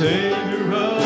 [0.00, 0.99] Savior of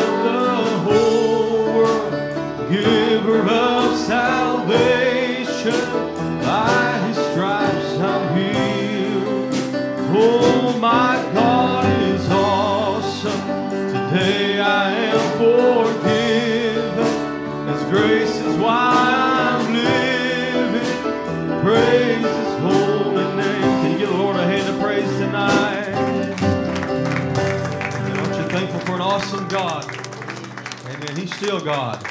[29.15, 29.85] awesome God?
[30.87, 31.15] Amen.
[31.15, 32.05] He's still God.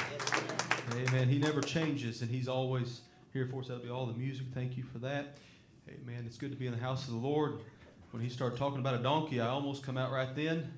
[0.93, 1.29] Amen.
[1.29, 3.03] He never changes, and He's always
[3.35, 3.69] here for us.
[3.69, 4.47] That'll be all the music.
[4.55, 5.37] Thank you for that.
[5.87, 6.25] Amen.
[6.27, 7.61] It's good to be in the house of the Lord.
[8.13, 10.73] When He started talking about a donkey, I almost come out right then.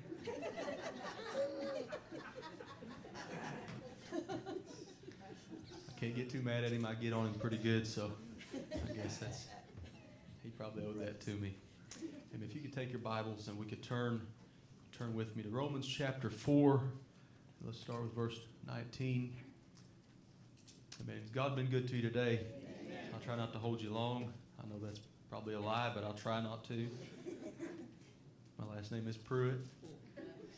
[4.19, 4.29] I
[5.97, 6.85] can't get too mad at him.
[6.85, 8.11] I get on him pretty good, so
[8.53, 9.45] I guess that's
[10.43, 11.55] he probably owed that to me.
[12.33, 14.27] And if you could take your Bibles and we could turn
[14.97, 16.81] turn with me to Romans chapter four.
[17.63, 19.31] Let's start with verse 19.
[21.01, 21.15] Amen.
[21.15, 22.39] God has God been good to you today?
[23.13, 24.33] I'll try not to hold you long.
[24.59, 24.99] I know that's
[25.29, 26.87] probably a lie, but I'll try not to.
[28.57, 29.59] My last name is Pruitt,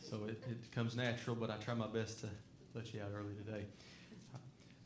[0.08, 2.28] so it, it comes natural, but I try my best to
[2.74, 3.66] let you out early today.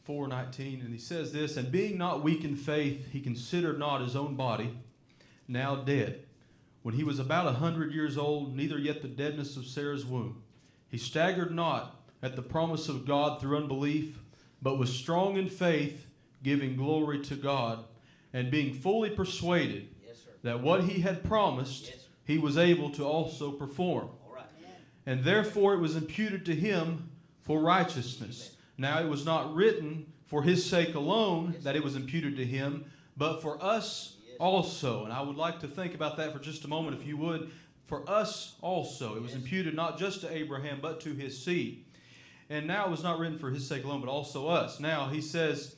[0.02, 4.16] 419, and he says this, and being not weak in faith, he considered not his
[4.16, 4.76] own body
[5.46, 6.23] now dead.
[6.84, 10.42] When he was about a hundred years old, neither yet the deadness of Sarah's womb.
[10.90, 14.18] He staggered not at the promise of God through unbelief,
[14.60, 16.06] but was strong in faith,
[16.42, 17.86] giving glory to God,
[18.34, 23.04] and being fully persuaded Yes, that what he had promised, Yes, he was able to
[23.04, 24.10] also perform.
[24.30, 24.44] Right.
[25.06, 27.08] And therefore it was imputed to him
[27.40, 28.56] for righteousness.
[28.76, 32.84] Now it was not written for his sake alone that it was imputed to him,
[33.16, 35.04] but for us also.
[35.04, 37.50] And I would like to think about that for just a moment, if you would.
[37.84, 39.16] For us also.
[39.16, 41.84] It was imputed not just to Abraham, but to his seed.
[42.50, 44.80] And now it was not written for his sake alone, but also us.
[44.80, 45.76] Now he says,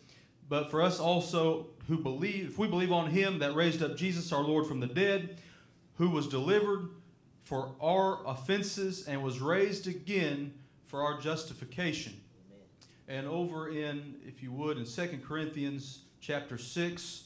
[0.49, 4.33] but for us also who believe, if we believe on him that raised up Jesus
[4.33, 5.39] our Lord from the dead,
[5.95, 6.91] who was delivered
[7.43, 10.55] for our offenses and was raised again
[10.87, 12.21] for our justification.
[13.09, 17.26] And over in, if you would, in 2 Corinthians chapter 6,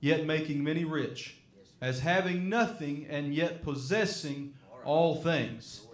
[0.00, 1.36] yet making many rich,
[1.80, 5.86] as having nothing and yet possessing all things.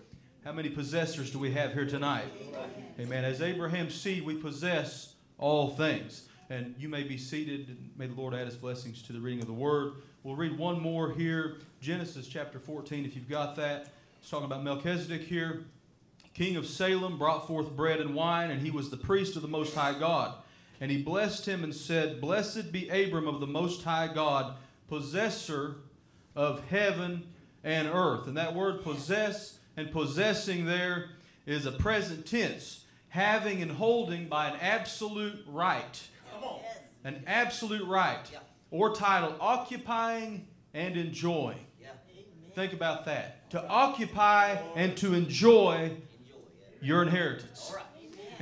[0.44, 2.26] How many possessors do we have here tonight?
[2.98, 3.24] Amen.
[3.24, 6.28] As Abraham's seed, we possess all things.
[6.50, 9.46] And you may be seated, may the Lord add his blessings to the reading of
[9.46, 9.94] the word.
[10.22, 13.88] We'll read one more here Genesis chapter 14, if you've got that.
[14.20, 15.64] It's talking about Melchizedek here.
[16.34, 19.48] King of Salem brought forth bread and wine, and he was the priest of the
[19.48, 20.34] Most High God.
[20.82, 24.56] And he blessed him and said, Blessed be Abram of the Most High God,
[24.88, 25.76] possessor
[26.34, 27.28] of heaven
[27.62, 28.26] and earth.
[28.26, 31.10] And that word possess and possessing there
[31.47, 36.03] is a present tense, having and holding by an absolute right.
[37.04, 38.28] An absolute right.
[38.32, 38.41] Yeah.
[38.72, 41.64] Or title, occupying and enjoying.
[41.81, 41.91] Yeah.
[42.56, 43.49] Think about that.
[43.50, 46.00] To occupy and to enjoy Enjoy.
[46.81, 47.72] Your inheritance.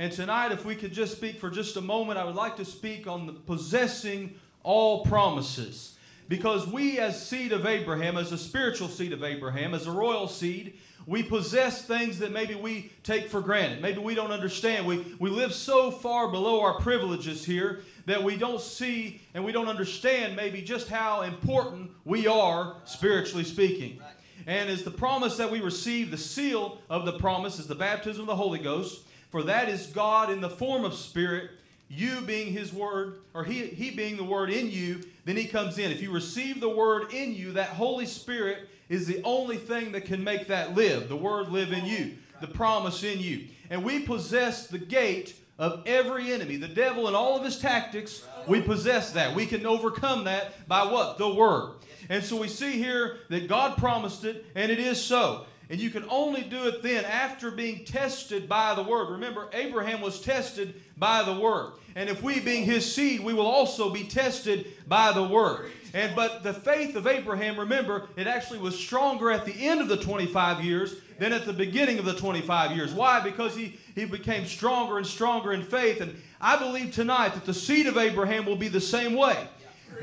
[0.01, 2.65] And tonight, if we could just speak for just a moment, I would like to
[2.65, 5.95] speak on possessing all promises.
[6.27, 10.27] Because we, as seed of Abraham, as a spiritual seed of Abraham, as a royal
[10.27, 13.79] seed, we possess things that maybe we take for granted.
[13.79, 14.87] Maybe we don't understand.
[14.87, 19.51] We, we live so far below our privileges here that we don't see and we
[19.51, 24.01] don't understand maybe just how important we are, spiritually speaking.
[24.47, 28.21] And as the promise that we receive, the seal of the promise is the baptism
[28.21, 29.03] of the Holy Ghost.
[29.31, 31.51] For that is God in the form of spirit,
[31.89, 35.77] you being his word, or he, he being the word in you, then he comes
[35.77, 35.91] in.
[35.91, 40.05] If you receive the word in you, that Holy Spirit is the only thing that
[40.05, 41.07] can make that live.
[41.07, 43.47] The word live in you, the promise in you.
[43.69, 48.25] And we possess the gate of every enemy, the devil and all of his tactics.
[48.47, 49.35] We possess that.
[49.35, 51.17] We can overcome that by what?
[51.17, 51.75] The word.
[52.09, 55.45] And so we see here that God promised it, and it is so.
[55.71, 59.09] And you can only do it then after being tested by the word.
[59.09, 61.71] Remember, Abraham was tested by the word.
[61.95, 65.71] And if we being his seed, we will also be tested by the word.
[65.93, 69.87] And but the faith of Abraham, remember, it actually was stronger at the end of
[69.87, 72.93] the 25 years than at the beginning of the 25 years.
[72.93, 73.21] Why?
[73.21, 76.01] Because he, he became stronger and stronger in faith.
[76.01, 79.47] And I believe tonight that the seed of Abraham will be the same way.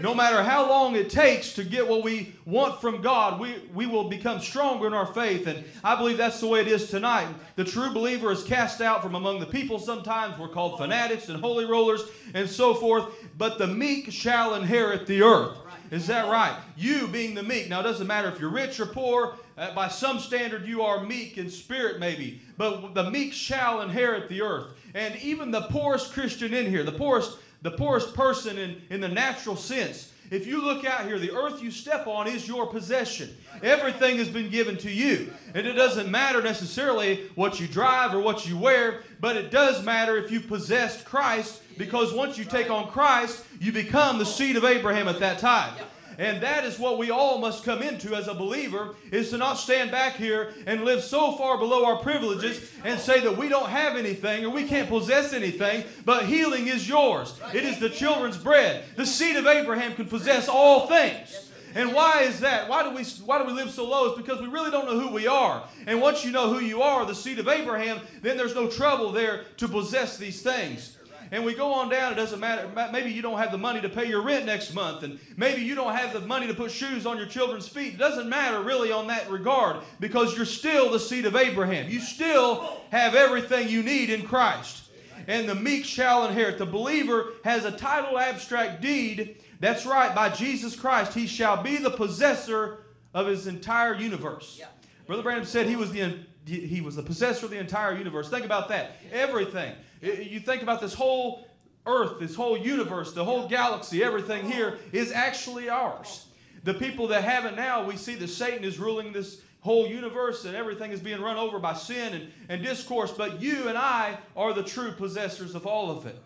[0.00, 3.86] No matter how long it takes to get what we want from God, we, we
[3.86, 5.46] will become stronger in our faith.
[5.46, 7.28] And I believe that's the way it is tonight.
[7.56, 10.38] The true believer is cast out from among the people sometimes.
[10.38, 12.02] We're called fanatics and holy rollers
[12.34, 13.06] and so forth.
[13.36, 15.58] But the meek shall inherit the earth.
[15.90, 16.56] Is that right?
[16.76, 17.68] You being the meek.
[17.68, 19.36] Now, it doesn't matter if you're rich or poor.
[19.56, 22.40] Uh, by some standard, you are meek in spirit, maybe.
[22.56, 24.66] But the meek shall inherit the earth.
[24.94, 29.08] And even the poorest Christian in here, the poorest the poorest person in, in the
[29.08, 30.12] natural sense.
[30.30, 33.34] If you look out here, the earth you step on is your possession.
[33.62, 35.32] Everything has been given to you.
[35.54, 39.82] And it doesn't matter necessarily what you drive or what you wear, but it does
[39.82, 44.56] matter if you possessed Christ, because once you take on Christ, you become the seed
[44.56, 45.72] of Abraham at that time.
[46.18, 49.54] And that is what we all must come into as a believer is to not
[49.54, 53.70] stand back here and live so far below our privileges and say that we don't
[53.70, 57.38] have anything or we can't possess anything, but healing is yours.
[57.54, 58.82] It is the children's bread.
[58.96, 61.44] The seed of Abraham can possess all things.
[61.76, 62.68] And why is that?
[62.68, 64.06] Why do we why do we live so low?
[64.06, 65.62] It's because we really don't know who we are.
[65.86, 69.12] And once you know who you are, the seed of Abraham, then there's no trouble
[69.12, 70.97] there to possess these things
[71.30, 72.12] and we go on down.
[72.12, 72.68] It doesn't matter.
[72.92, 75.74] Maybe you don't have the money to pay your rent next month, and maybe you
[75.74, 77.94] don't have the money to put shoes on your children's feet.
[77.94, 81.90] It doesn't matter really on that regard because you're still the seed of Abraham.
[81.90, 84.84] You still have everything you need in Christ.
[85.26, 86.56] And the meek shall inherit.
[86.56, 89.36] The believer has a title abstract deed.
[89.60, 92.78] That's right, by Jesus Christ, he shall be the possessor
[93.12, 94.56] of his entire universe.
[94.58, 94.66] Yeah.
[95.08, 98.28] Brother Branham said he was the he was the possessor of the entire universe.
[98.28, 98.96] Think about that.
[99.10, 99.74] Everything.
[100.00, 101.48] You think about this whole
[101.86, 106.26] earth, this whole universe, the whole galaxy, everything here is actually ours.
[106.64, 110.44] The people that have it now, we see that Satan is ruling this whole universe
[110.44, 114.18] and everything is being run over by sin and, and discourse, but you and I
[114.36, 116.22] are the true possessors of all of it.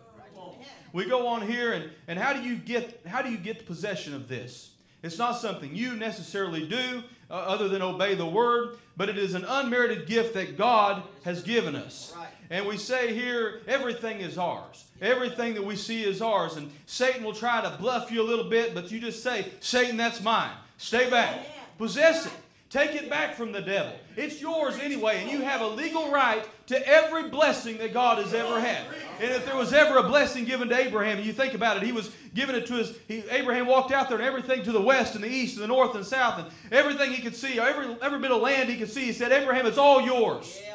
[0.91, 3.65] We go on here and, and how do you get how do you get the
[3.65, 4.71] possession of this?
[5.01, 7.03] It's not something you necessarily do
[7.33, 11.41] uh, other than obey the word, but it is an unmerited gift that God has
[11.41, 12.13] given us.
[12.51, 14.85] And we say here, everything is ours.
[15.01, 16.57] Everything that we see is ours.
[16.57, 19.97] And Satan will try to bluff you a little bit, but you just say, Satan,
[19.97, 20.51] that's mine.
[20.77, 21.39] Stay back.
[21.79, 22.33] Possess it.
[22.73, 23.93] Take it back from the devil.
[24.17, 28.33] It's yours anyway, and you have a legal right to every blessing that God has
[28.33, 28.81] ever had.
[29.21, 31.83] And if there was ever a blessing given to Abraham, and you think about it,
[31.83, 32.97] he was giving it to his.
[33.07, 35.67] He, Abraham walked out there, and everything to the west and the east and the
[35.67, 38.89] north and south, and everything he could see, every every bit of land he could
[38.89, 40.73] see, he said, "Abraham, it's all yours." Yeah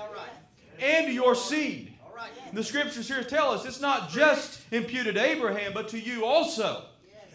[0.80, 1.94] and your seed.
[2.52, 6.84] The scriptures here tell us it's not just imputed to Abraham, but to you also.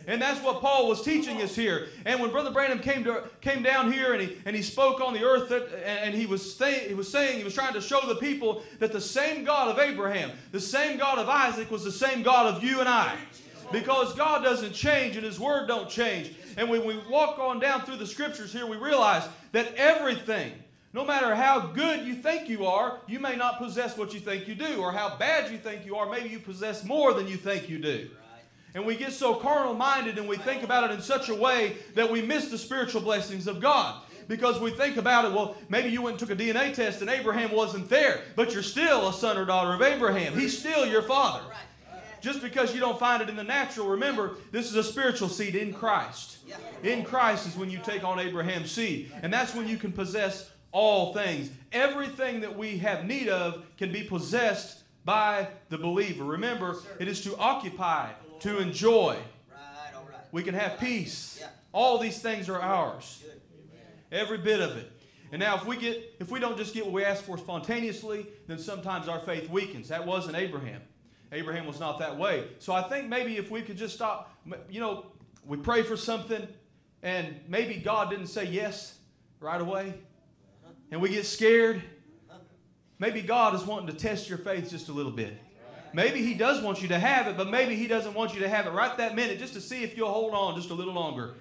[0.08, 1.88] And that's what Paul was teaching us here.
[2.06, 5.14] And when Brother Branham came to came down here and he and he spoke on
[5.14, 8.02] the earth that, and he was saying he was saying he was trying to show
[8.06, 11.92] the people that the same God of Abraham, the same God of Isaac was the
[11.92, 13.16] same God of you and I.
[13.72, 16.36] Because God doesn't change and his word don't change.
[16.58, 20.52] And when we walk on down through the scriptures here, we realize that everything
[20.94, 24.48] no matter how good you think you are, you may not possess what you think
[24.48, 27.36] you do, or how bad you think you are, maybe you possess more than you
[27.36, 28.10] think you do.
[28.76, 31.78] And we get so carnal minded and we think about it in such a way
[31.96, 34.02] that we miss the spiritual blessings of God.
[34.28, 37.10] Because we think about it, well, maybe you went and took a DNA test and
[37.10, 40.38] Abraham wasn't there, but you're still a son or daughter of Abraham.
[40.38, 41.44] He's still your father.
[42.22, 45.56] Just because you don't find it in the natural, remember, this is a spiritual seed
[45.56, 46.38] in Christ.
[46.82, 49.12] In Christ is when you take on Abraham's seed.
[49.22, 51.50] And that's when you can possess all things.
[51.74, 56.24] Everything that we have need of can be possessed by the believer.
[56.24, 58.10] Remember, it is to occupy,
[58.44, 59.18] to enjoy.
[60.32, 61.44] We can have peace.
[61.72, 63.24] All these things are ours.
[64.12, 64.92] Every bit of it.
[65.32, 68.28] And now if we get if we don't just get what we ask for spontaneously,
[68.46, 69.88] then sometimes our faith weakens.
[69.88, 70.82] That wasn't Abraham.
[71.32, 72.48] Abraham was not that way.
[72.60, 74.32] So I think maybe if we could just stop,
[74.70, 75.08] you know,
[75.46, 76.48] we pray for something
[77.02, 79.00] and maybe God didn't say yes
[79.40, 79.96] right away
[80.92, 81.82] and we get scared,
[83.00, 85.34] maybe God is wanting to test your faith just a little bit.
[85.94, 88.50] Maybe He does want you to have it, but maybe He doesn't want you to
[88.50, 90.94] have it right that minute just to see if you'll hold on just a little
[90.94, 91.36] longer.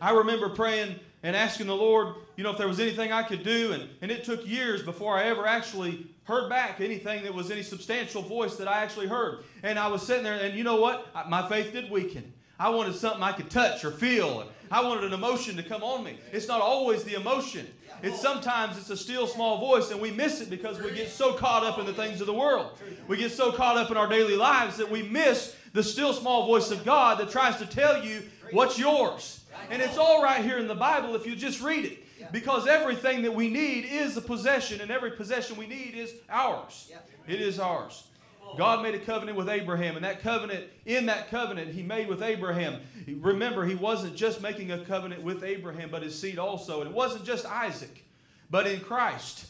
[0.00, 3.44] I remember praying and asking the Lord, you know, if there was anything I could
[3.44, 7.50] do, and, and it took years before I ever actually heard back anything that was
[7.50, 9.44] any substantial voice that I actually heard.
[9.62, 11.06] And I was sitting there, and you know what?
[11.28, 12.32] My faith did weaken.
[12.58, 14.46] I wanted something I could touch or feel.
[14.70, 16.18] I wanted an emotion to come on me.
[16.32, 17.66] It's not always the emotion.
[18.02, 21.34] It's sometimes it's a still small voice and we miss it because we get so
[21.34, 22.78] caught up in the things of the world.
[23.08, 26.46] We get so caught up in our daily lives that we miss the still small
[26.46, 29.40] voice of God that tries to tell you what's yours.
[29.70, 32.32] And it's all right here in the Bible if you just read it.
[32.32, 36.92] Because everything that we need is a possession, and every possession we need is ours.
[37.26, 38.04] It is ours.
[38.56, 42.22] God made a covenant with Abraham, and that covenant, in that covenant, He made with
[42.22, 42.80] Abraham.
[43.20, 46.80] Remember, He wasn't just making a covenant with Abraham, but his seed also.
[46.80, 48.04] And it wasn't just Isaac,
[48.50, 49.46] but in Christ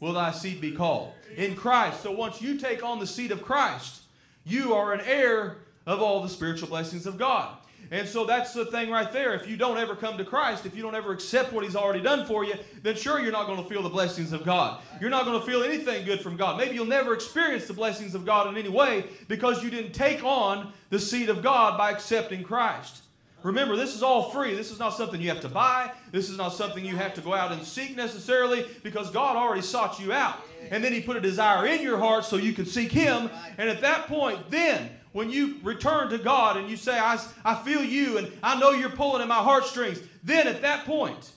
[0.00, 1.12] will thy seed be called.
[1.36, 2.02] In Christ.
[2.02, 4.02] So once you take on the seed of Christ,
[4.44, 7.56] you are an heir of all the spiritual blessings of God.
[7.92, 9.34] And so that's the thing right there.
[9.34, 12.00] If you don't ever come to Christ, if you don't ever accept what He's already
[12.00, 14.80] done for you, then sure, you're not going to feel the blessings of God.
[15.00, 16.56] You're not going to feel anything good from God.
[16.56, 20.22] Maybe you'll never experience the blessings of God in any way because you didn't take
[20.22, 23.02] on the seed of God by accepting Christ.
[23.42, 24.54] Remember, this is all free.
[24.54, 25.92] This is not something you have to buy.
[26.12, 29.62] This is not something you have to go out and seek necessarily because God already
[29.62, 30.36] sought you out.
[30.70, 33.30] And then He put a desire in your heart so you can seek Him.
[33.56, 37.54] And at that point, then when you return to God and you say, I, I
[37.56, 41.32] feel you and I know you're pulling at my heartstrings, then at that point,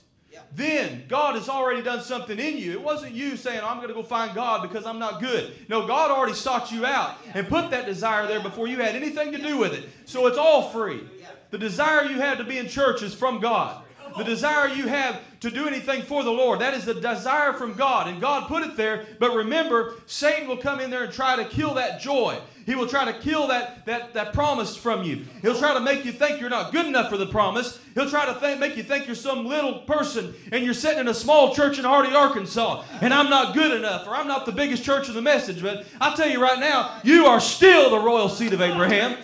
[0.54, 2.72] then God has already done something in you.
[2.72, 5.52] It wasn't you saying, I'm going to go find God because I'm not good.
[5.68, 9.32] No, God already sought you out and put that desire there before you had anything
[9.32, 9.88] to do with it.
[10.04, 11.02] So it's all free.
[11.50, 13.82] The desire you had to be in church is from God.
[14.16, 17.74] The desire you have to do anything for the Lord, that is the desire from
[17.74, 18.06] God.
[18.06, 19.06] And God put it there.
[19.18, 22.38] But remember, Satan will come in there and try to kill that joy.
[22.66, 25.24] He will try to kill that, that, that promise from you.
[25.42, 27.78] He'll try to make you think you're not good enough for the promise.
[27.94, 31.08] He'll try to think, make you think you're some little person and you're sitting in
[31.08, 34.52] a small church in Hardy, Arkansas, and I'm not good enough or I'm not the
[34.52, 35.62] biggest church of the message.
[35.62, 39.16] But i tell you right now, you are still the royal seed of Abraham.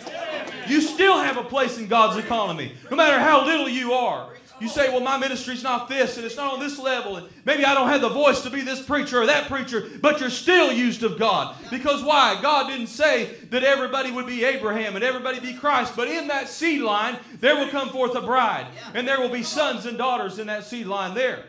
[0.67, 4.30] You still have a place in God's economy, no matter how little you are.
[4.61, 7.65] You say, well, my ministry's not this and it's not on this level, and maybe
[7.65, 10.71] I don't have the voice to be this preacher or that preacher, but you're still
[10.71, 11.55] used of God.
[11.71, 12.39] Because why?
[12.43, 16.47] God didn't say that everybody would be Abraham and everybody be Christ, but in that
[16.47, 20.37] seed line, there will come forth a bride, and there will be sons and daughters
[20.37, 21.45] in that seed line there.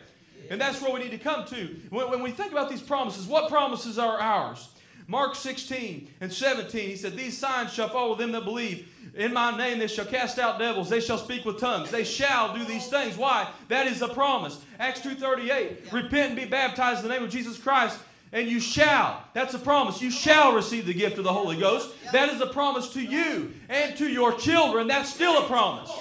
[0.49, 1.75] And that's where we need to come to.
[1.91, 4.69] When, we think about these promises, what promises are ours?
[5.13, 8.87] Mark 16 and 17, he said, These signs shall follow them that believe.
[9.13, 10.89] In my name they shall cast out devils.
[10.89, 11.91] They shall speak with tongues.
[11.91, 13.15] They shall do these things.
[13.15, 13.47] Why?
[13.67, 14.59] That is a promise.
[14.79, 17.99] Acts 2.38, repent and be baptized in the name of Jesus Christ
[18.31, 19.23] and you shall.
[19.35, 20.01] That's a promise.
[20.01, 21.93] You shall receive the gift of the Holy Ghost.
[22.11, 24.87] That is a promise to you and to your children.
[24.87, 25.91] That's still a promise.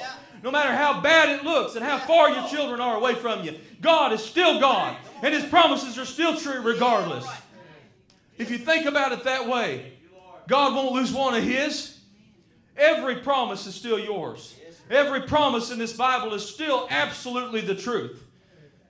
[0.42, 3.58] No matter how bad it looks and how far your children are away from you,
[3.82, 4.96] God is still God.
[5.22, 7.26] And His promises are still true regardless.
[8.38, 9.92] If you think about it that way,
[10.48, 11.98] God won't lose one of His.
[12.76, 14.56] Every promise is still yours.
[14.90, 18.22] Every promise in this Bible is still absolutely the truth.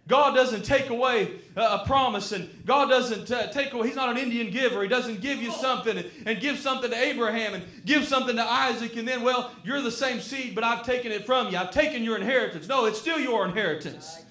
[0.08, 4.18] God doesn't take away a promise, and God doesn't uh, take away, He's not an
[4.18, 4.82] Indian giver.
[4.82, 8.96] He doesn't give you something and, give something to Abraham and give something to Isaac,
[8.96, 11.56] and then, well, you're the same seed, but I've taken it from you.
[11.56, 12.66] I've taken your inheritance.
[12.66, 14.24] No, it's still your inheritance.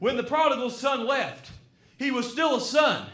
[0.00, 1.52] When the prodigal son left,
[1.98, 3.06] he was still a son.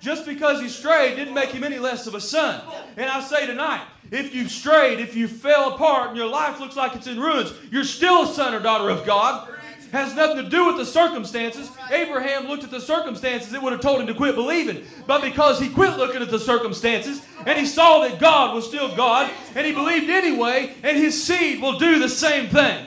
[0.00, 2.60] Just because he strayed didn't make him any less of a son.
[2.96, 6.76] And I say tonight, if you've strayed, if you fell apart and your life looks
[6.76, 9.48] like it's in ruins, you're still a son or daughter of God.
[9.92, 11.70] Has nothing to do with the circumstances.
[11.90, 14.84] Abraham looked at the circumstances, it would have told him to quit believing.
[15.06, 18.94] But because he quit looking at the circumstances and he saw that God was still
[18.96, 22.86] God and he believed anyway, and his seed will do the same thing.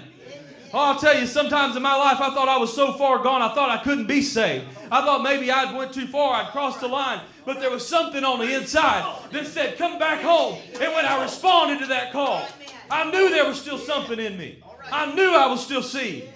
[0.71, 3.41] Oh, I'll tell you, sometimes in my life I thought I was so far gone
[3.41, 4.65] I thought I couldn't be saved.
[4.91, 7.21] I thought maybe I'd went too far, I'd crossed the line.
[7.45, 10.59] But there was something on the inside that said, Come back home.
[10.73, 12.45] And when I responded to that call,
[12.91, 14.63] I knew there was still something in me.
[14.91, 16.29] I knew I was still seed.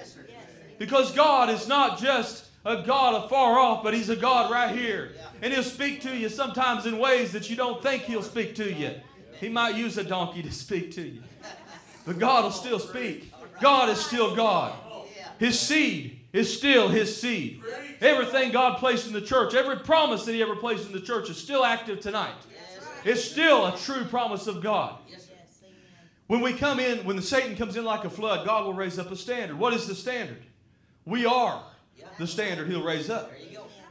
[0.79, 5.11] Because God is not just a God afar off, but He's a God right here.
[5.41, 8.71] And He'll speak to you sometimes in ways that you don't think He'll speak to
[8.71, 8.91] you.
[9.39, 11.23] He might use a donkey to speak to you.
[12.05, 13.32] But God will still speak.
[13.61, 14.73] God is still God.
[15.39, 17.61] His seed is still His seed.
[18.01, 21.29] Everything God placed in the church, every promise that He ever placed in the church
[21.29, 22.35] is still active tonight.
[23.05, 24.97] It's still a true promise of God.
[26.27, 28.97] When we come in, when the Satan comes in like a flood, God will raise
[28.97, 29.59] up a standard.
[29.59, 30.41] What is the standard?
[31.05, 31.63] We are
[32.17, 33.31] the standard He'll raise up.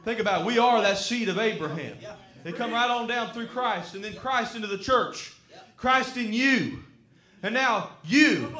[0.03, 0.47] Think about it.
[0.47, 1.95] We are that seed of Abraham.
[2.43, 5.33] They come right on down through Christ, and then Christ into the church.
[5.77, 6.79] Christ in you.
[7.41, 8.53] And now you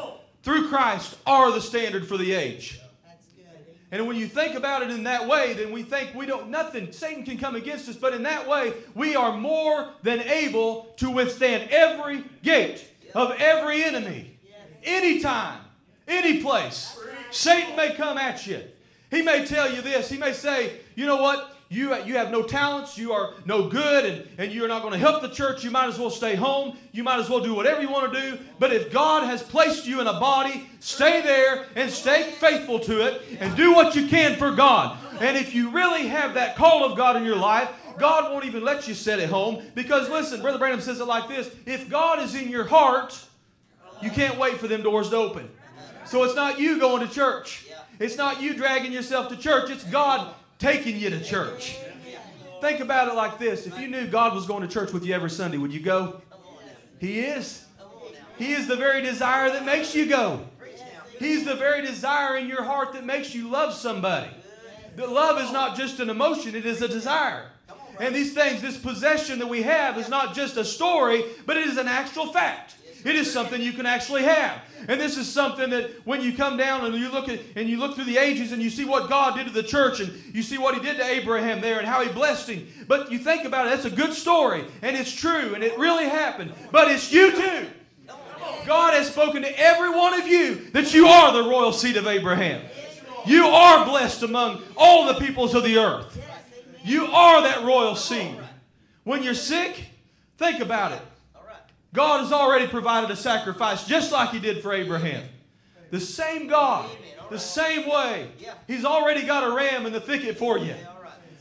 [0.43, 2.79] through Christ are the standard for the age.
[3.91, 6.91] And when you think about it in that way, then we think we don't, nothing,
[6.91, 11.11] Satan can come against us, but in that way, we are more than able to
[11.11, 12.83] withstand every gate
[13.13, 14.39] of every enemy.
[14.83, 15.59] Anytime.
[16.07, 16.99] Any place.
[17.29, 18.63] Satan may come at you.
[19.11, 20.09] He may tell you this.
[20.09, 21.52] He may say, you know what?
[21.73, 24.99] You, you have no talents, you are no good, and, and you're not going to
[24.99, 25.63] help the church.
[25.63, 26.77] You might as well stay home.
[26.91, 28.37] You might as well do whatever you want to do.
[28.59, 33.07] But if God has placed you in a body, stay there and stay faithful to
[33.07, 34.99] it and do what you can for God.
[35.19, 38.63] And if you really have that call of God in your life, God won't even
[38.63, 42.19] let you sit at home because listen, Brother Branham says it like this if God
[42.19, 43.19] is in your heart,
[43.99, 45.49] you can't wait for them doors to open.
[46.05, 47.65] So it's not you going to church.
[47.97, 49.71] It's not you dragging yourself to church.
[49.71, 51.75] It's God taking you to church.
[52.61, 53.67] Think about it like this.
[53.67, 56.21] If you knew God was going to church with you every Sunday, would you go?
[56.99, 57.65] He is.
[58.37, 60.47] He is the very desire that makes you go.
[61.19, 64.29] He's the very desire in your heart that makes you love somebody.
[64.95, 67.49] That love is not just an emotion, it is a desire.
[67.99, 71.67] And these things, this possession that we have, is not just a story, but it
[71.67, 72.75] is an actual fact.
[73.05, 74.61] It is something you can actually have.
[74.87, 77.77] And this is something that when you come down and you look at and you
[77.77, 80.43] look through the ages and you see what God did to the church and you
[80.43, 82.67] see what he did to Abraham there and how he blessed him.
[82.87, 86.05] But you think about it, that's a good story and it's true and it really
[86.05, 86.53] happened.
[86.71, 87.67] But it's you too.
[88.65, 92.07] God has spoken to every one of you that you are the royal seed of
[92.07, 92.61] Abraham.
[93.25, 96.19] You are blessed among all the peoples of the earth.
[96.83, 98.37] You are that royal seed.
[99.03, 99.85] When you're sick,
[100.37, 101.01] think about it.
[101.93, 105.23] God has already provided a sacrifice just like He did for Abraham.
[105.91, 106.89] The same God,
[107.29, 108.29] the same way.
[108.67, 110.75] He's already got a ram in the thicket for you.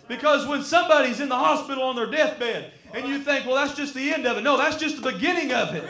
[0.09, 3.95] Because when somebody's in the hospital on their deathbed and you think, well, that's just
[3.95, 4.43] the end of it.
[4.43, 5.85] No, that's just the beginning of it.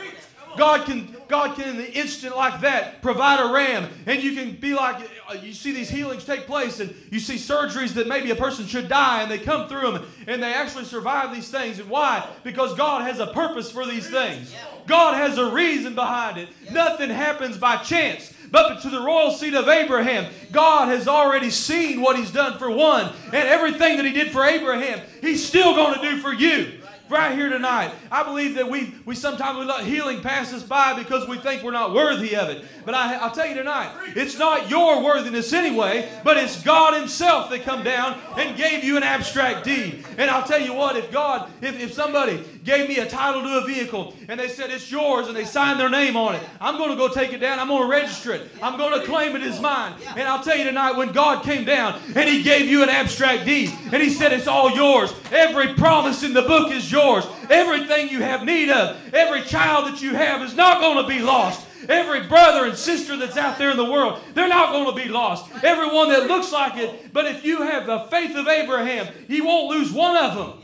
[0.56, 4.56] God can, God can in the instant like that provide a ram, and you can
[4.56, 4.96] be like,
[5.28, 8.66] uh, you see these healings take place, and you see surgeries that maybe a person
[8.66, 11.78] should die, and they come through them, and they actually survive these things.
[11.78, 12.26] And why?
[12.44, 14.54] Because God has a purpose for these things.
[14.86, 16.48] God has a reason behind it.
[16.70, 18.32] Nothing happens by chance.
[18.50, 22.70] But to the royal seed of Abraham, God has already seen what He's done for
[22.70, 26.81] one, and everything that He did for Abraham, He's still going to do for you
[27.12, 27.92] right here tonight.
[28.10, 31.62] I believe that we, we sometimes we let healing pass us by because we think
[31.62, 32.64] we're not worthy of it.
[32.84, 37.50] But I, I'll tell you tonight, it's not your worthiness anyway, but it's God Himself
[37.50, 40.04] that come down and gave you an abstract deed.
[40.18, 43.58] And I'll tell you what, if God, if, if somebody gave me a title to
[43.58, 46.78] a vehicle and they said it's yours and they signed their name on it, I'm
[46.78, 47.58] going to go take it down.
[47.58, 48.48] I'm going to register it.
[48.62, 49.94] I'm going to claim it as mine.
[50.16, 53.44] And I'll tell you tonight, when God came down and He gave you an abstract
[53.44, 57.24] deed and He said it's all yours, every promise in the book is yours.
[57.50, 61.20] Everything you have need of, every child that you have is not going to be
[61.20, 61.66] lost.
[61.88, 65.08] Every brother and sister that's out there in the world, they're not going to be
[65.08, 65.50] lost.
[65.64, 69.68] Everyone that looks like it, but if you have the faith of Abraham, he won't
[69.70, 70.60] lose one of them.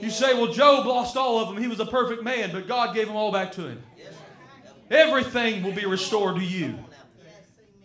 [0.00, 1.56] You say, well, Job lost all of them.
[1.56, 3.82] He was a perfect man, but God gave them all back to him.
[4.90, 6.78] Everything will be restored to you.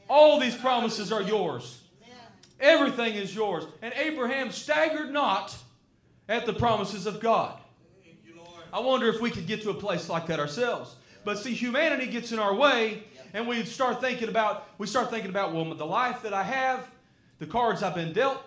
[0.10, 1.82] All these promises are yours.
[2.60, 3.66] Everything is yours.
[3.82, 5.56] And Abraham staggered not
[6.30, 7.60] at the promises of God.
[8.72, 10.96] I wonder if we could get to a place like that ourselves.
[11.26, 15.30] But see, humanity gets in our way, and we start thinking about we start thinking
[15.30, 16.90] about well, the life that I have,
[17.40, 18.42] the cards I've been dealt,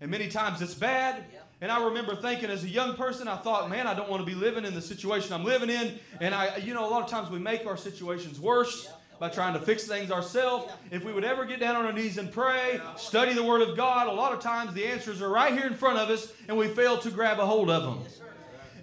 [0.00, 1.24] and many times it's bad.
[1.60, 4.26] And I remember thinking as a young person, I thought, man, I don't want to
[4.26, 5.98] be living in the situation I'm living in.
[6.20, 9.54] And I, you know, a lot of times we make our situations worse by trying
[9.54, 10.72] to fix things ourselves.
[10.92, 13.76] If we would ever get down on our knees and pray, study the Word of
[13.76, 16.56] God, a lot of times the answers are right here in front of us and
[16.56, 18.04] we fail to grab a hold of them.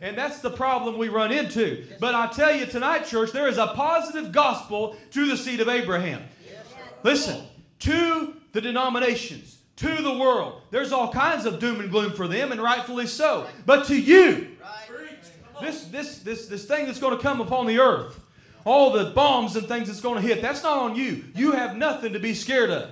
[0.01, 1.85] And that's the problem we run into.
[2.01, 5.69] But I tell you tonight, church, there is a positive gospel to the seed of
[5.69, 6.23] Abraham.
[7.03, 7.41] Listen,
[7.79, 12.51] to the denominations, to the world, there's all kinds of doom and gloom for them,
[12.51, 13.47] and rightfully so.
[13.65, 14.55] But to you,
[15.61, 18.19] this, this, this, this thing that's going to come upon the earth,
[18.63, 21.25] all the bombs and things that's going to hit, that's not on you.
[21.35, 22.89] You have nothing to be scared of.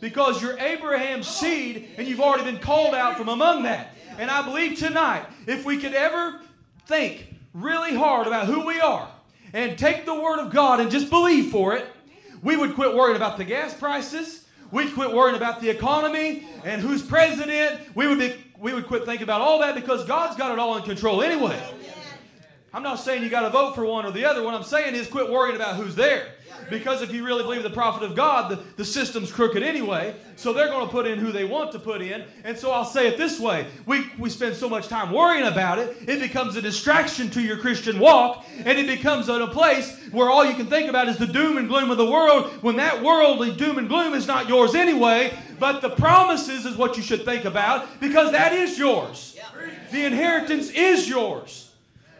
[0.00, 3.94] Because you're Abraham's seed, and you've already been called out from among that.
[4.18, 6.40] And I believe tonight, if we could ever
[6.86, 9.08] think really hard about who we are
[9.52, 11.86] and take the Word of God and just believe for it,
[12.42, 14.45] we would quit worrying about the gas prices.
[14.76, 17.80] We'd quit worrying about the economy and who's president.
[17.94, 20.76] We would, be, we would quit thinking about all that because God's got it all
[20.76, 21.58] in control anyway.
[22.76, 24.42] I'm not saying you got to vote for one or the other.
[24.42, 26.26] What I'm saying is quit worrying about who's there.
[26.68, 30.14] Because if you really believe the prophet of God, the, the system's crooked anyway.
[30.36, 32.24] So they're going to put in who they want to put in.
[32.44, 35.78] And so I'll say it this way we, we spend so much time worrying about
[35.78, 38.44] it, it becomes a distraction to your Christian walk.
[38.58, 41.68] And it becomes a place where all you can think about is the doom and
[41.68, 45.32] gloom of the world when that worldly doom and gloom is not yours anyway.
[45.58, 49.34] But the promises is what you should think about because that is yours.
[49.92, 51.65] The inheritance is yours.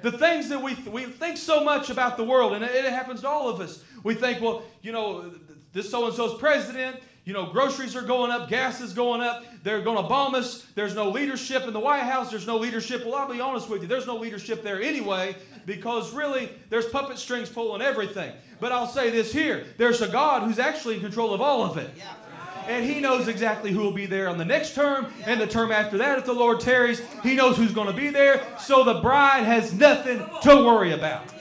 [0.07, 3.23] The things that we, we think so much about the world, and it, it happens
[3.23, 3.83] to all of us.
[4.05, 5.33] We think, well, you know,
[5.73, 9.45] this so and so's president, you know, groceries are going up, gas is going up,
[9.65, 13.05] they're going to bomb us, there's no leadership in the White House, there's no leadership.
[13.05, 17.19] Well, I'll be honest with you, there's no leadership there anyway because really there's puppet
[17.19, 18.33] strings pulling everything.
[18.61, 21.79] But I'll say this here there's a God who's actually in control of all of
[21.79, 21.91] it.
[22.67, 25.71] And he knows exactly who will be there on the next term and the term
[25.71, 27.01] after that if the Lord tarries.
[27.23, 28.45] He knows who's going to be there.
[28.59, 31.33] So the bride has nothing to worry about.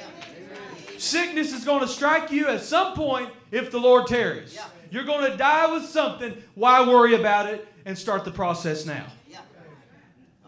[0.97, 4.57] Sickness is going to strike you at some point if the Lord tarries.
[4.91, 6.41] You're going to die with something.
[6.53, 9.05] Why worry about it and start the process now?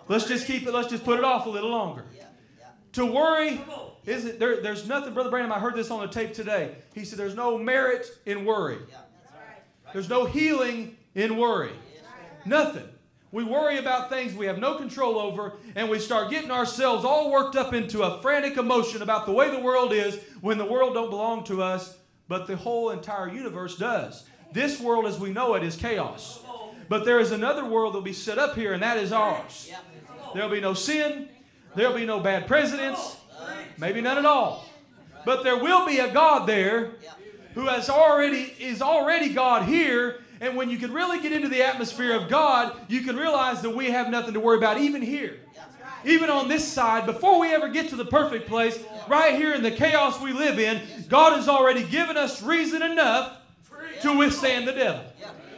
[0.08, 2.06] Let's just keep it, let's just put it off a little longer.
[2.94, 3.62] To worry
[4.06, 6.76] is it there, there's nothing, Brother Branham, I heard this on the tape today.
[6.96, 8.78] He said there's no merit in worry.
[9.94, 11.72] There's no healing in worry.
[12.46, 12.88] Nothing.
[13.32, 17.30] We worry about things we have no control over, and we start getting ourselves all
[17.30, 20.94] worked up into a frantic emotion about the way the world is when the world
[20.94, 21.98] don't belong to us,
[22.28, 24.26] but the whole entire universe does.
[24.54, 26.40] This world as we know it is chaos.
[26.88, 29.72] But there is another world that will be set up here, and that is ours.
[30.34, 31.28] There'll be no sin,
[31.78, 33.18] There'll be no bad presidents,
[33.78, 34.66] maybe none at all.
[35.26, 36.94] But there will be a God there
[37.58, 40.22] who has already is already God here.
[40.40, 43.72] And when you can really get into the atmosphere of God, you can realize that
[43.72, 45.40] we have nothing to worry about even here.
[46.06, 49.64] Even on this side, before we ever get to the perfect place, right here in
[49.64, 53.38] the chaos we live in, God has already given us reason enough
[54.04, 55.02] to withstand the devil.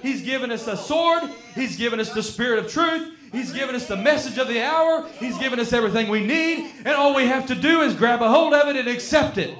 [0.01, 3.87] He's given us a sword, He's given us the spirit of truth, He's given us
[3.87, 5.05] the message of the hour.
[5.19, 6.71] He's given us everything we need.
[6.77, 9.55] And all we have to do is grab a hold of it and accept it.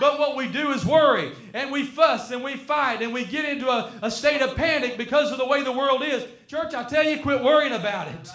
[0.00, 3.44] But what we do is worry and we fuss and we fight and we get
[3.44, 6.26] into a, a state of panic because of the way the world is.
[6.46, 8.30] Church, I tell you, quit worrying about it.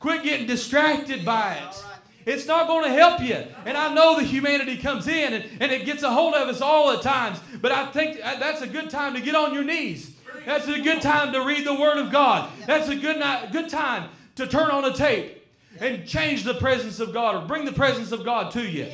[0.00, 1.84] Quit getting distracted by it.
[2.24, 3.44] It's not going to help you.
[3.64, 6.60] And I know the humanity comes in and, and it gets a hold of us
[6.60, 7.40] all at times.
[7.60, 10.12] But I think that's a good time to get on your knees
[10.44, 12.50] that's a good time to read the Word of God.
[12.66, 15.46] That's a good, night, good time to turn on a tape
[15.80, 18.88] and change the presence of God or bring the presence of God to you.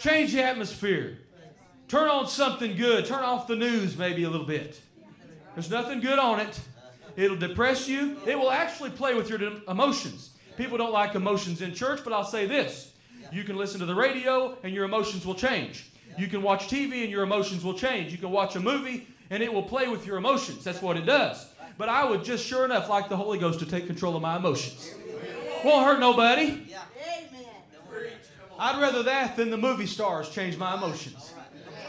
[0.00, 1.18] Change the atmosphere.
[1.86, 3.04] Turn on something good.
[3.04, 4.80] Turn off the news maybe a little bit.
[5.54, 6.58] There's nothing good on it.
[7.16, 8.16] It'll depress you.
[8.24, 10.30] It will actually play with your emotions.
[10.56, 12.94] People don't like emotions in church, but I'll say this.
[13.30, 15.90] You can listen to the radio and your emotions will change.
[16.16, 18.10] You can watch TV and your emotions will change.
[18.10, 20.64] You can watch a movie and it will play with your emotions.
[20.64, 21.46] That's what it does.
[21.76, 24.36] But I would just sure enough like the Holy Ghost to take control of my
[24.36, 24.94] emotions.
[25.62, 26.68] Won't hurt nobody.
[28.60, 31.32] I'd rather that than the movie stars change my emotions.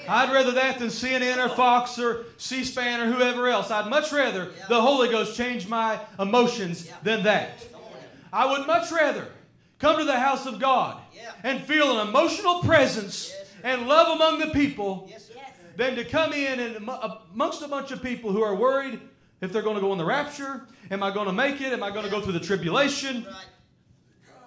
[0.08, 3.70] I'd rather that than CNN or Fox or C SPAN or whoever else.
[3.70, 7.68] I'd much rather the Holy Ghost change my emotions than that.
[8.32, 9.28] I would much rather
[9.80, 11.02] come to the house of God
[11.44, 15.12] and feel an emotional presence and love among the people
[15.76, 16.90] than to come in and
[17.34, 19.00] amongst a bunch of people who are worried
[19.42, 20.68] if they're going to go in the rapture.
[20.90, 21.74] Am I going to make it?
[21.74, 23.28] Am I going to go through the tribulation?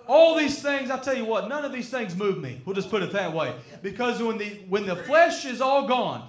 [0.06, 2.60] All these things, I tell you what, none of these things move me.
[2.64, 3.54] We'll just put it that way.
[3.82, 6.28] Because when the when the flesh is all gone,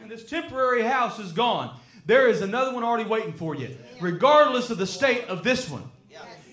[0.00, 4.70] and this temporary house is gone, there is another one already waiting for you, regardless
[4.70, 5.84] of the state of this one.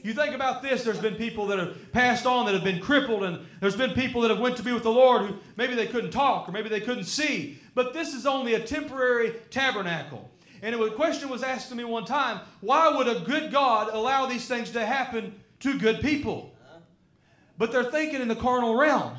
[0.03, 3.23] You think about this, there's been people that have passed on that have been crippled,
[3.23, 5.87] and there's been people that have went to be with the Lord who maybe they
[5.87, 7.59] couldn't talk or maybe they couldn't see.
[7.75, 10.29] But this is only a temporary tabernacle.
[10.61, 14.25] And a question was asked to me one time, why would a good God allow
[14.25, 16.55] these things to happen to good people?
[17.57, 19.17] But they're thinking in the carnal realm.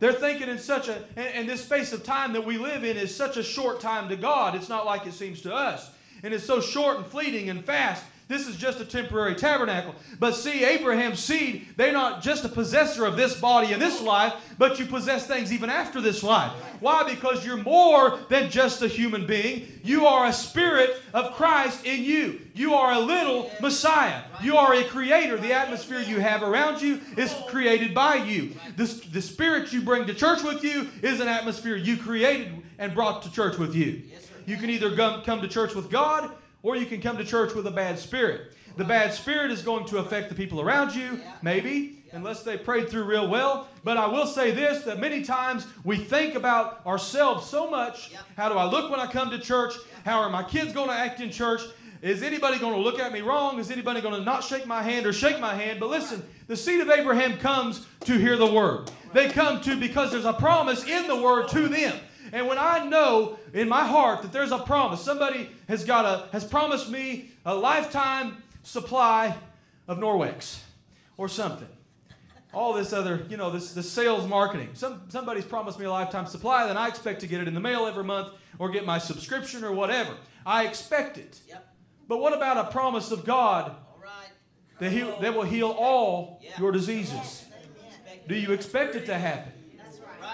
[0.00, 2.96] They're thinking in such a, and, and, this space of time that we live in
[2.96, 4.54] is such a short time to God.
[4.54, 5.90] It's not like it seems to us.
[6.22, 9.94] And it's so short and fleeting and fast this is just a temporary tabernacle.
[10.18, 14.32] But see, Abraham's seed, they're not just a possessor of this body in this life,
[14.56, 16.50] but you possess things even after this life.
[16.80, 17.08] Why?
[17.08, 19.68] Because you're more than just a human being.
[19.82, 22.40] You are a spirit of Christ in you.
[22.54, 24.22] You are a little Messiah.
[24.42, 25.36] You are a creator.
[25.36, 28.54] The atmosphere you have around you is created by you.
[28.74, 32.94] This, the spirit you bring to church with you is an atmosphere you created and
[32.94, 34.02] brought to church with you.
[34.46, 36.30] You can either come to church with God
[36.64, 38.52] or you can come to church with a bad spirit.
[38.76, 42.88] The bad spirit is going to affect the people around you, maybe, unless they prayed
[42.88, 43.68] through real well.
[43.84, 48.12] But I will say this that many times we think about ourselves so much.
[48.36, 49.74] How do I look when I come to church?
[50.04, 51.60] How are my kids going to act in church?
[52.02, 53.58] Is anybody going to look at me wrong?
[53.58, 55.78] Is anybody going to not shake my hand or shake my hand?
[55.78, 58.90] But listen, the seed of Abraham comes to hear the word.
[59.12, 61.94] They come to because there's a promise in the word to them.
[62.34, 66.26] And when I know in my heart that there's a promise, somebody has got a
[66.32, 69.36] has promised me a lifetime supply
[69.86, 70.58] of Norwex
[71.16, 71.68] or something.
[72.52, 74.70] all this other, you know, this, this sales marketing.
[74.74, 77.60] Some, somebody's promised me a lifetime supply, then I expect to get it in the
[77.60, 80.14] mail every month or get my subscription or whatever.
[80.44, 81.38] I expect it.
[81.48, 81.74] Yep.
[82.08, 84.10] But what about a promise of God right.
[84.80, 86.50] that, he, that will heal all Yeah.
[86.58, 87.44] your diseases?
[88.28, 89.52] Do you expect it to happen?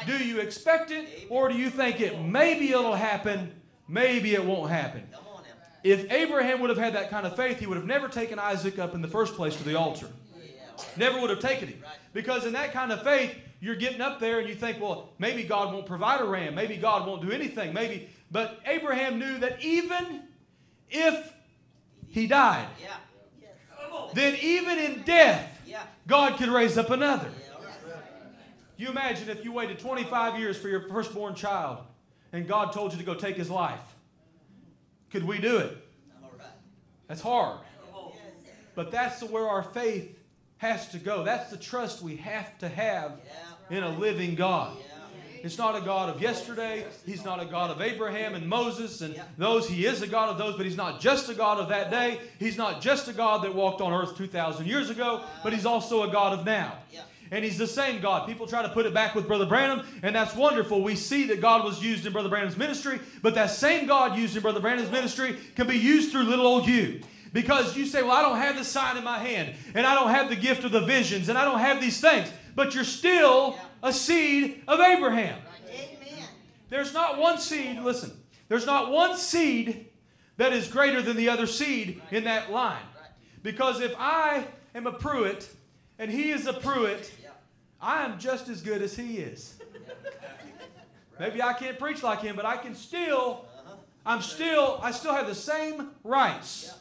[0.00, 0.18] Right.
[0.18, 3.52] Do you expect it, or do you think it maybe it'll happen,
[3.88, 5.06] maybe it won't happen?
[5.12, 5.48] Come on now.
[5.82, 8.78] If Abraham would have had that kind of faith, he would have never taken Isaac
[8.78, 10.08] up in the first place to the altar.
[10.96, 11.84] Never would have taken him.
[12.12, 15.42] Because in that kind of faith, you're getting up there and you think, well, maybe
[15.42, 16.54] God won't provide a ram.
[16.54, 17.74] Maybe God won't do anything.
[17.74, 18.08] Maybe.
[18.30, 20.22] But Abraham knew that even
[20.88, 21.34] if
[22.08, 22.66] he died,
[24.14, 25.60] then even in death,
[26.06, 27.30] God could raise up another.
[28.80, 31.80] You imagine if you waited 25 years for your firstborn child
[32.32, 33.94] and God told you to go take his life.
[35.10, 35.76] Could we do it?
[37.06, 37.60] That's hard.
[38.74, 40.18] But that's where our faith
[40.56, 41.24] has to go.
[41.24, 43.20] That's the trust we have to have
[43.68, 44.78] in a living God.
[45.42, 46.86] It's not a God of yesterday.
[47.04, 49.68] He's not a God of Abraham and Moses and those.
[49.68, 52.18] He is a God of those, but He's not just a God of that day.
[52.38, 56.02] He's not just a God that walked on earth 2,000 years ago, but He's also
[56.02, 56.78] a God of now.
[57.30, 58.26] And He's the same God.
[58.26, 60.82] People try to put it back with Brother Branham, and that's wonderful.
[60.82, 64.34] We see that God was used in Brother Branham's ministry, but that same God used
[64.34, 67.00] in Brother Branham's ministry can be used through little old you.
[67.32, 70.10] Because you say, Well, I don't have the sign in my hand, and I don't
[70.10, 73.56] have the gift of the visions, and I don't have these things, but you're still
[73.82, 75.38] a seed of Abraham.
[75.68, 76.24] Amen.
[76.68, 78.12] There's not one seed, listen,
[78.48, 79.86] there's not one seed
[80.36, 82.82] that is greater than the other seed in that line.
[83.42, 85.48] Because if I am a Pruitt
[86.00, 87.12] and he is a Pruitt.
[87.82, 89.58] I am just as good as he is.
[91.18, 93.44] Maybe I can't preach like him, but I can still,
[94.06, 96.74] I'm still, I still have the same rights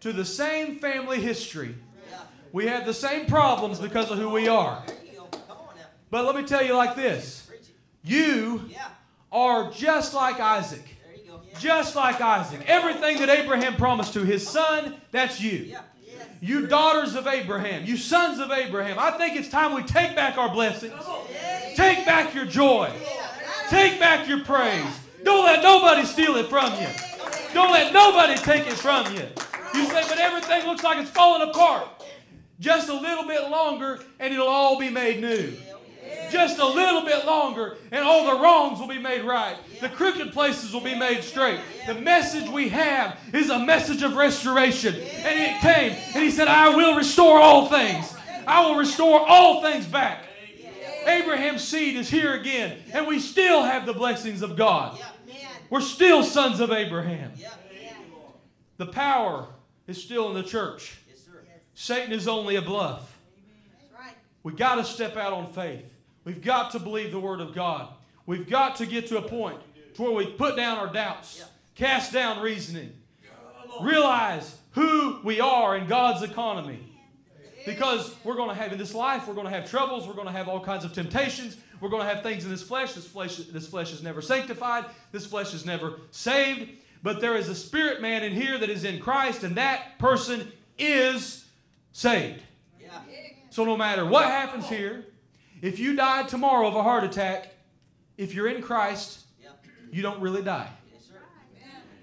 [0.00, 1.74] to the same family history.
[2.52, 4.82] We have the same problems because of who we are.
[6.10, 7.50] But let me tell you like this
[8.02, 8.62] you
[9.32, 10.84] are just like Isaac.
[11.58, 12.60] Just like Isaac.
[12.66, 15.76] Everything that Abraham promised to his son, that's you.
[16.40, 18.98] You daughters of Abraham, you sons of Abraham.
[18.98, 20.94] I think it's time we take back our blessings.
[21.74, 22.92] Take back your joy.
[23.68, 24.84] Take back your praise.
[25.24, 26.88] Don't let nobody steal it from you.
[27.52, 29.26] Don't let nobody take it from you.
[29.74, 31.88] You say, but everything looks like it's falling apart.
[32.60, 35.52] Just a little bit longer and it'll all be made new.
[36.30, 39.56] Just a little bit longer and all the wrongs will be made right.
[39.80, 41.60] The crooked places will be made straight.
[41.86, 44.94] The message we have is a message of restoration.
[44.94, 48.14] And it came and he said, I will restore all things.
[48.46, 50.24] I will restore all things back.
[51.06, 54.98] Abraham's seed is here again, and we still have the blessings of God.
[55.70, 57.32] We're still sons of Abraham.
[58.76, 59.46] The power
[59.86, 60.98] is still in the church.
[61.74, 63.18] Satan is only a bluff.
[64.42, 65.84] We got to step out on faith.
[66.26, 67.88] We've got to believe the word of God.
[68.26, 69.60] We've got to get to a point
[69.94, 71.44] to where we put down our doubts,
[71.76, 72.92] cast down reasoning,
[73.80, 76.80] realize who we are in God's economy.
[77.64, 80.26] Because we're going to have in this life, we're going to have troubles, we're going
[80.26, 82.94] to have all kinds of temptations, we're going to have things in this flesh.
[82.94, 86.70] This flesh, this flesh is never sanctified, this flesh is never saved.
[87.04, 90.50] But there is a spirit man in here that is in Christ, and that person
[90.76, 91.44] is
[91.92, 92.42] saved.
[92.80, 92.90] Yeah.
[93.50, 95.04] So no matter what happens here,
[95.62, 97.52] if you died tomorrow of a heart attack,
[98.16, 99.20] if you're in Christ,
[99.90, 100.68] you don't really die.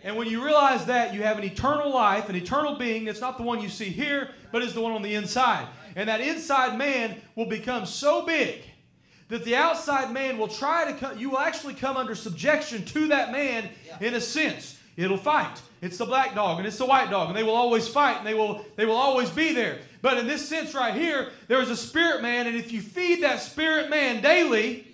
[0.03, 3.37] And when you realize that, you have an eternal life, an eternal being that's not
[3.37, 5.67] the one you see here, but is the one on the inside.
[5.95, 8.63] And that inside man will become so big
[9.29, 13.07] that the outside man will try to come, you will actually come under subjection to
[13.07, 13.69] that man
[14.01, 14.77] in a sense.
[14.97, 15.61] It'll fight.
[15.81, 18.27] It's the black dog and it's the white dog, and they will always fight and
[18.27, 19.79] they will they will always be there.
[20.03, 23.23] But in this sense right here, there is a spirit man, and if you feed
[23.23, 24.85] that spirit man daily,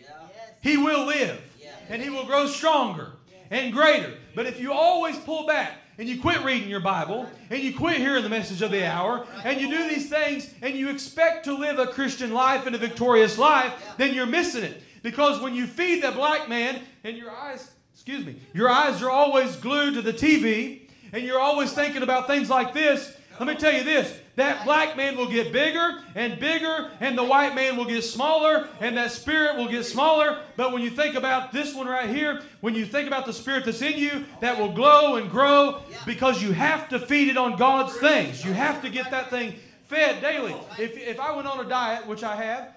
[0.62, 1.42] he will live.
[1.90, 3.14] And he will grow stronger
[3.50, 4.14] and greater.
[4.36, 7.98] But if you always pull back and you quit reading your Bible and you quit
[7.98, 11.58] hearing the message of the hour and you do these things and you expect to
[11.58, 14.84] live a Christian life and a victorious life, then you're missing it.
[15.02, 19.10] Because when you feed the black man and your eyes, excuse me, your eyes are
[19.10, 23.56] always glued to the TV and you're always thinking about things like this, let me
[23.56, 27.78] tell you this that black man will get bigger and bigger, and the white man
[27.78, 30.42] will get smaller, and that spirit will get smaller.
[30.56, 33.66] But when you think about this one right here, when you think about the spirit
[33.66, 37.58] that's in you, that will glow and grow because you have to feed it on
[37.58, 38.44] God's things.
[38.44, 39.56] You have to get that thing
[39.88, 40.56] fed daily.
[40.78, 42.76] If, if I went on a diet, which I have,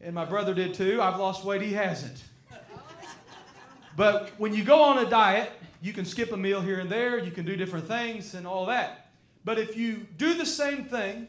[0.00, 2.22] and my brother did too, I've lost weight, he hasn't.
[3.96, 7.18] But when you go on a diet, you can skip a meal here and there,
[7.18, 9.07] you can do different things and all that.
[9.44, 11.28] But if you do the same thing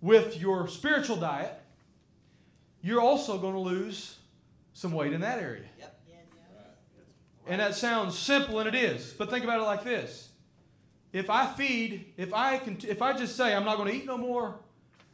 [0.00, 1.54] with your spiritual diet,
[2.82, 4.16] you're also going to lose
[4.72, 5.64] some weight in that area.
[5.78, 5.94] Yep.
[7.46, 9.14] And that sounds simple, and it is.
[9.16, 10.28] But think about it like this:
[11.12, 14.04] If I feed, if I can, if I just say I'm not going to eat
[14.06, 14.54] no more,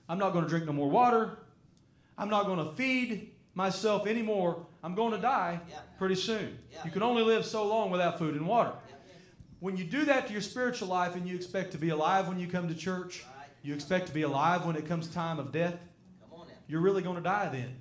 [0.09, 1.39] I'm not going to drink no more water,
[2.19, 5.77] I'm not going to feed myself anymore, I'm going to die Yeah.
[5.97, 6.59] pretty soon.
[6.85, 8.73] You can only live so long without food and water.
[9.65, 12.39] When you do that to your spiritual life, and you expect to be alive when
[12.39, 13.25] you come to church,
[13.63, 15.79] you expect to be alive when it comes time of death,
[16.21, 16.53] Come on now.
[16.69, 17.75] you're really going to die then.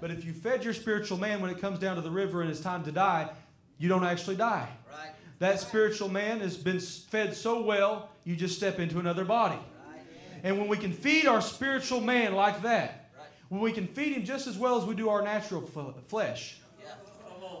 [0.00, 2.50] But if you fed your spiritual man when it comes down to the river and
[2.50, 3.28] it's time to die,
[3.76, 4.70] you don't actually die.
[4.90, 5.10] Right.
[5.38, 9.58] That spiritual man has been fed so well, you just step into another body.
[9.86, 10.00] Right.
[10.44, 13.26] And when we can feed our spiritual man like that, Right.
[13.50, 16.58] when we can feed him just as well as we do our natural f- flesh.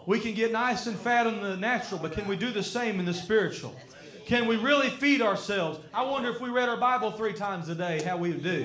[0.08, 2.98] We can get nice and fat in the natural, but can we do the same
[2.98, 3.76] in the spiritual?
[4.24, 5.80] Can we really feed ourselves?
[5.92, 8.64] I wonder if we read our Bible three times a day, how we would do.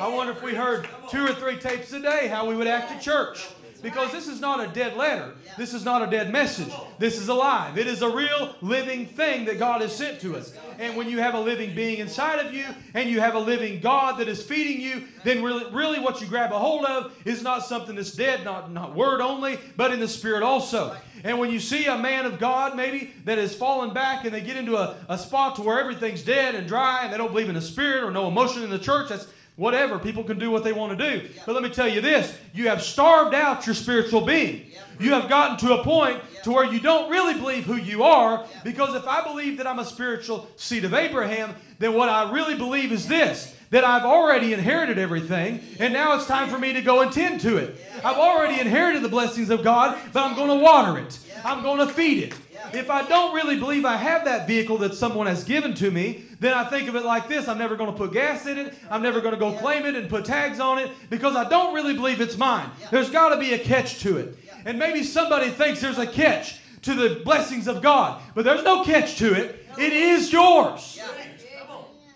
[0.00, 2.90] I wonder if we heard two or three tapes a day, how we would act
[2.90, 3.48] at church.
[3.82, 5.34] Because this is not a dead letter.
[5.56, 6.72] This is not a dead message.
[6.98, 7.78] This is alive.
[7.78, 10.52] It is a real living thing that God has sent to us.
[10.78, 12.64] And when you have a living being inside of you
[12.94, 16.26] and you have a living God that is feeding you, then really, really what you
[16.26, 20.00] grab a hold of is not something that's dead, not, not word only, but in
[20.00, 20.96] the spirit also.
[21.24, 24.40] And when you see a man of God maybe that has fallen back and they
[24.40, 27.48] get into a, a spot to where everything's dead and dry and they don't believe
[27.48, 29.26] in the spirit or no emotion in the church, that's
[29.58, 29.98] whatever.
[29.98, 31.28] People can do what they want to do.
[31.44, 34.70] But let me tell you this you have starved out your spiritual being.
[34.98, 38.46] You have gotten to a point to where you don't really believe who you are
[38.64, 42.56] because if I believe that I'm a spiritual seed of Abraham, then what I really
[42.56, 46.80] believe is this that I've already inherited everything and now it's time for me to
[46.80, 47.76] go and tend to it.
[48.02, 51.18] I've already inherited the blessings of God, but I'm going to water it.
[51.44, 52.34] I'm going to feed it.
[52.72, 56.24] If I don't really believe I have that vehicle that someone has given to me,
[56.40, 58.74] then I think of it like this I'm never going to put gas in it.
[58.90, 61.74] I'm never going to go claim it and put tags on it because I don't
[61.74, 62.70] really believe it's mine.
[62.90, 64.38] There's got to be a catch to it.
[64.64, 68.84] And maybe somebody thinks there's a catch to the blessings of God, but there's no
[68.84, 69.66] catch to it.
[69.78, 71.00] It is yours.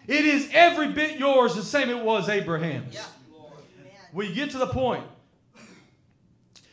[0.07, 2.99] It is every bit yours, the same it was Abraham's.
[4.15, 5.05] You get to the point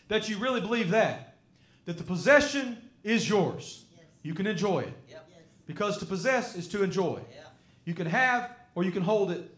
[0.07, 1.37] that you really believe that,
[1.85, 3.85] that the possession is yours,
[4.23, 4.93] you can enjoy it.
[5.09, 5.28] Yep.
[5.69, 7.19] Because to possess is to enjoy.
[7.31, 7.41] Yeah.
[7.85, 9.55] You can have or you can hold it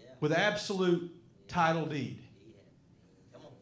[0.00, 0.06] Yeah.
[0.18, 1.14] with absolute
[1.48, 2.18] title deed.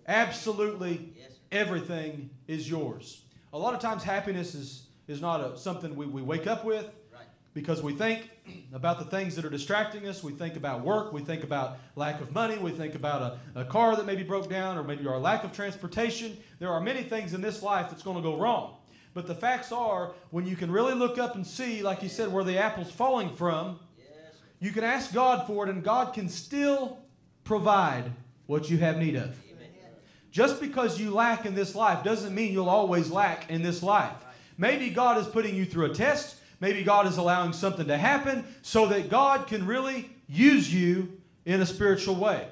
[0.07, 1.33] Absolutely Yes.
[1.51, 3.23] everything is yours.
[3.53, 6.85] A lot of times happiness is, is not a, something we, we wake up with
[7.13, 7.27] Right.
[7.53, 8.31] because we think
[8.73, 10.23] about the things that are distracting us.
[10.23, 11.13] We think about work.
[11.13, 12.59] We think about lack of money.
[12.59, 15.53] We think about a, a car that maybe broke down or maybe our lack of
[15.53, 16.37] transportation.
[16.61, 18.77] There are many things in this life that's going to go wrong.
[19.15, 22.33] But the facts are, when you can really look up and see, like you said,
[22.33, 23.81] where the apple's falling from,
[24.61, 26.99] you can ask God for it, and God can still
[27.45, 28.13] provide
[28.47, 29.39] what you have need of.
[30.31, 34.13] Just because you lack in this life doesn't mean you'll always lack in this life.
[34.57, 36.37] Maybe God is putting you through a test.
[36.61, 41.61] Maybe God is allowing something to happen so that God can really use you in
[41.61, 42.47] a spiritual way.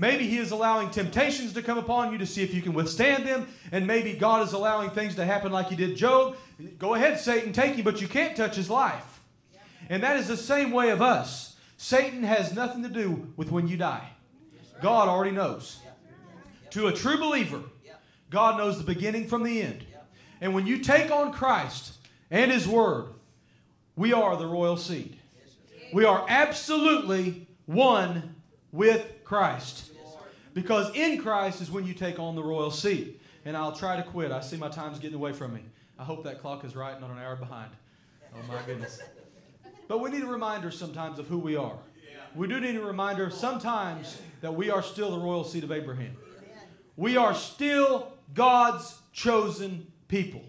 [0.00, 3.26] Maybe He is allowing temptations to come upon you to see if you can withstand
[3.26, 3.46] them.
[3.70, 6.36] And maybe God is allowing things to happen like He did Job.
[6.78, 9.20] Go ahead, Satan, take him, but you can't touch his life.
[9.90, 11.56] And that is the same way of us.
[11.76, 14.08] Satan has nothing to do with when you die.
[14.80, 15.80] God already knows.
[16.70, 17.60] To a true believer,
[18.30, 19.84] God knows the beginning from the end.
[20.40, 21.98] And when you take on Christ
[22.30, 23.08] and His Word,
[23.96, 25.18] we are the royal seed.
[25.92, 28.36] We are absolutely one
[28.72, 29.89] with Christ.
[30.60, 33.20] Because in Christ is when you take on the royal seat.
[33.46, 34.30] And I'll try to quit.
[34.30, 35.62] I see my time's getting away from me.
[35.98, 37.70] I hope that clock is right, not an hour behind.
[38.34, 39.00] Oh my goodness.
[39.88, 41.78] But we need a reminder sometimes of who we are.
[42.34, 46.16] We do need a reminder sometimes that we are still the royal seed of Abraham.
[46.96, 50.42] We are still God's chosen people.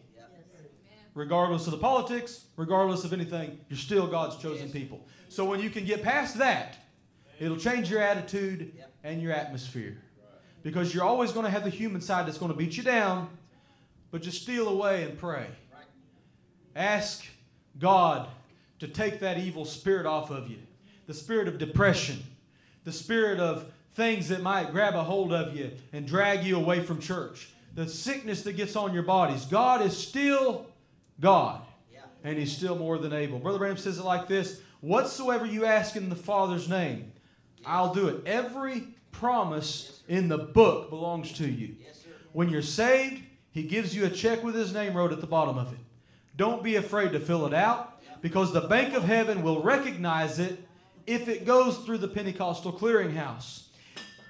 [1.13, 5.07] Regardless of the politics, regardless of anything, you're still God's chosen people.
[5.29, 6.77] So when you can get past that,
[7.41, 8.71] it'll change your attitude
[9.03, 9.97] and your atmosphere.
[10.63, 13.29] Because you're always going to have the human side that's going to beat you down,
[14.11, 15.47] but just steal away and pray.
[16.75, 17.25] Ask
[17.79, 18.29] God
[18.79, 20.57] to take that evil spirit off of you
[21.07, 22.23] the spirit of depression,
[22.85, 26.81] the spirit of things that might grab a hold of you and drag you away
[26.81, 29.43] from church, the sickness that gets on your bodies.
[29.45, 30.67] God is still
[31.19, 31.61] God,
[32.23, 33.39] and He's still more than able.
[33.39, 37.11] Brother Branham says it like this Whatsoever you ask in the Father's name,
[37.65, 38.21] I'll do it.
[38.25, 41.75] Every promise in the book belongs to you.
[42.33, 45.57] When you're saved, He gives you a check with His name wrote at the bottom
[45.57, 45.79] of it.
[46.37, 50.65] Don't be afraid to fill it out because the bank of heaven will recognize it
[51.05, 53.65] if it goes through the Pentecostal clearinghouse.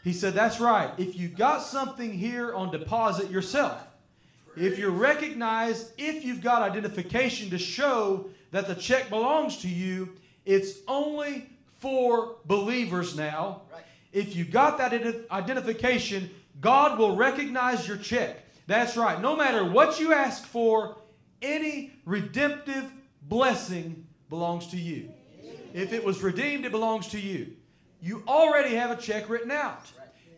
[0.03, 0.91] He said, That's right.
[0.97, 3.86] If you got something here on deposit yourself,
[4.57, 10.17] if you're recognized, if you've got identification to show that the check belongs to you,
[10.45, 11.50] it's only
[11.82, 13.63] for believers now.
[13.73, 13.84] Right.
[14.13, 16.29] If you got that ident- identification,
[16.61, 18.38] God will recognize your check.
[18.67, 19.19] That's right.
[19.19, 20.97] No matter what you ask for,
[21.41, 22.91] any redemptive
[23.23, 25.11] blessing belongs to you.
[25.73, 27.53] If it was redeemed, it belongs to you.
[27.99, 29.91] You already have a check written out.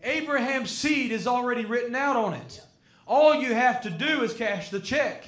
[0.04, 2.62] Abraham's seed is already written out on it.
[3.06, 5.26] All you have to do is cash the check.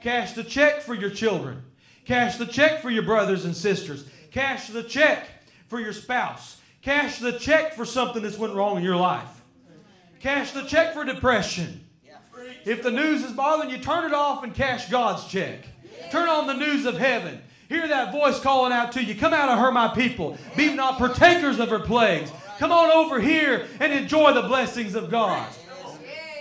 [0.00, 1.64] Cash the check for your children.
[2.04, 4.04] Cash the check for your brothers and sisters.
[4.30, 5.28] Cash the check
[5.68, 6.60] for your spouse.
[6.82, 9.42] Cash the check for something that's went wrong in your life.
[10.20, 11.86] Cash the check for depression.
[12.64, 15.66] If the news is bothering you, turn it off and cash God's check.
[16.10, 17.42] Turn on the news of heaven.
[17.68, 19.14] Hear that voice calling out to you.
[19.14, 20.38] Come out of her, my people.
[20.56, 22.30] Be not partakers of her plagues.
[22.58, 25.48] Come on over here and enjoy the blessings of God.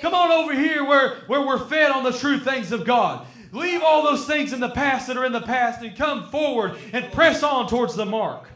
[0.02, 3.26] Come on over here where, where we're fed on the true things of God.
[3.52, 6.76] Leave all those things in the past that are in the past and come forward
[6.94, 8.50] and press on towards the mark.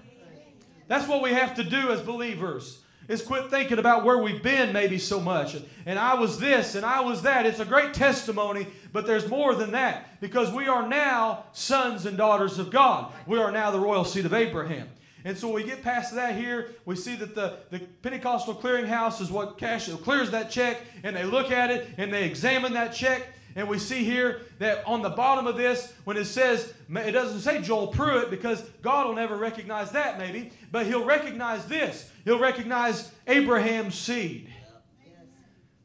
[0.89, 2.81] That's what we have to do as believers.
[3.07, 5.55] Is quit thinking about where we've been maybe so much.
[5.85, 7.45] And I was this and I was that.
[7.45, 12.17] It's a great testimony, but there's more than that because we are now sons and
[12.17, 13.11] daughters of God.
[13.25, 14.89] We are now the royal seed of Abraham.
[15.25, 19.31] And so we get past that here, we see that the, the Pentecostal clearinghouse is
[19.31, 23.27] what cash clears that check, and they look at it and they examine that check.
[23.55, 27.41] And we see here that on the bottom of this, when it says, it doesn't
[27.41, 32.09] say Joel Pruitt because God will never recognize that maybe, but He'll recognize this.
[32.25, 34.49] He'll recognize Abraham's seed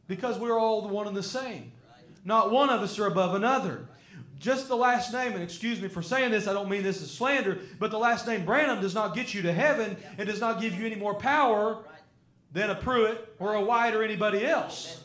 [0.07, 1.73] because we're all the one and the same.
[2.25, 3.89] Not one of us are above another.
[4.39, 7.11] Just the last name, and excuse me for saying this, I don't mean this as
[7.11, 9.97] slander, but the last name Branham does not get you to heaven.
[10.19, 11.85] It does not give you any more power
[12.53, 15.04] than a Pruitt or a White or anybody else.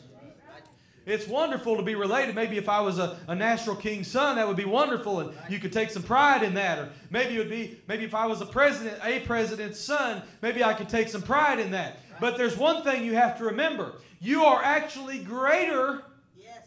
[1.10, 2.34] It's wonderful to be related.
[2.34, 5.58] Maybe if I was a, a National King's son, that would be wonderful, and you
[5.58, 6.78] could take some pride in that.
[6.78, 10.62] Or maybe it would be, maybe if I was a president, a president's son, maybe
[10.62, 11.98] I could take some pride in that.
[12.20, 16.02] But there's one thing you have to remember: you are actually greater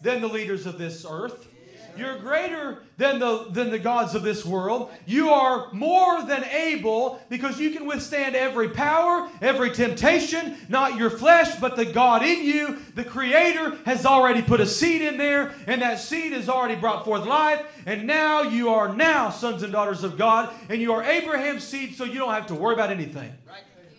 [0.02, 1.48] than the leaders of this earth.
[1.96, 4.92] You're greater than the, than the gods of this world.
[5.06, 11.10] You are more than able because you can withstand every power, every temptation, not your
[11.10, 12.80] flesh, but the God in you.
[12.96, 17.06] The Creator has already put a seed in there, and that seed has already brought
[17.06, 17.64] forth life.
[17.86, 21.96] And now you are now sons and daughters of God, and you are Abraham's seed,
[21.96, 23.32] so you don't have to worry about anything.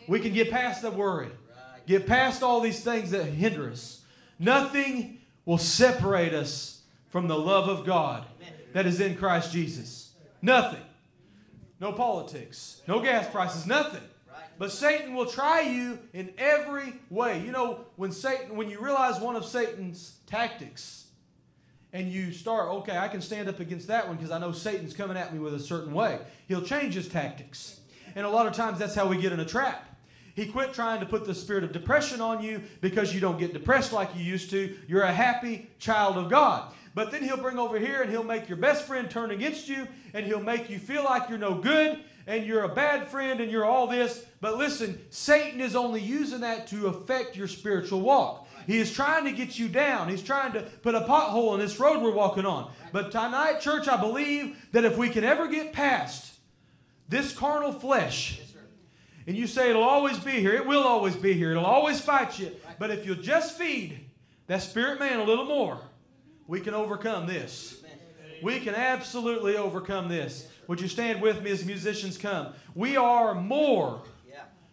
[0.08, 1.28] We can get past the worry,
[1.86, 4.02] get past all these things that hinder us.
[4.38, 6.73] Nothing will separate us
[7.14, 8.26] from the love of God
[8.72, 10.14] that is in Christ Jesus.
[10.42, 10.82] Nothing.
[11.78, 14.02] No politics, no gas prices, nothing.
[14.58, 17.40] But Satan will try you in every way.
[17.40, 21.06] You know, when Satan, when you realize one of Satan's tactics,
[21.92, 24.92] and you start, okay, I can stand up against that one because I know Satan's
[24.92, 26.18] coming at me with a certain way.
[26.48, 27.78] He'll change his tactics.
[28.16, 29.94] And a lot of times that's how we get in a trap.
[30.34, 33.52] He quit trying to put the spirit of depression on you because you don't get
[33.52, 34.76] depressed like you used to.
[34.88, 36.72] You're a happy child of God.
[36.94, 39.88] But then he'll bring over here and he'll make your best friend turn against you
[40.12, 43.50] and he'll make you feel like you're no good and you're a bad friend and
[43.50, 44.24] you're all this.
[44.40, 48.48] But listen, Satan is only using that to affect your spiritual walk.
[48.66, 50.08] He is trying to get you down.
[50.08, 52.70] He's trying to put a pothole in this road we're walking on.
[52.92, 56.34] But tonight, church, I believe that if we can ever get past
[57.08, 58.40] this carnal flesh,
[59.26, 62.38] and you say it'll always be here, it will always be here, it'll always fight
[62.38, 62.52] you.
[62.78, 64.00] But if you'll just feed
[64.46, 65.80] that spirit man a little more,
[66.46, 67.82] we can overcome this.
[68.42, 70.48] We can absolutely overcome this.
[70.68, 72.52] Would you stand with me as musicians come?
[72.74, 74.02] We are more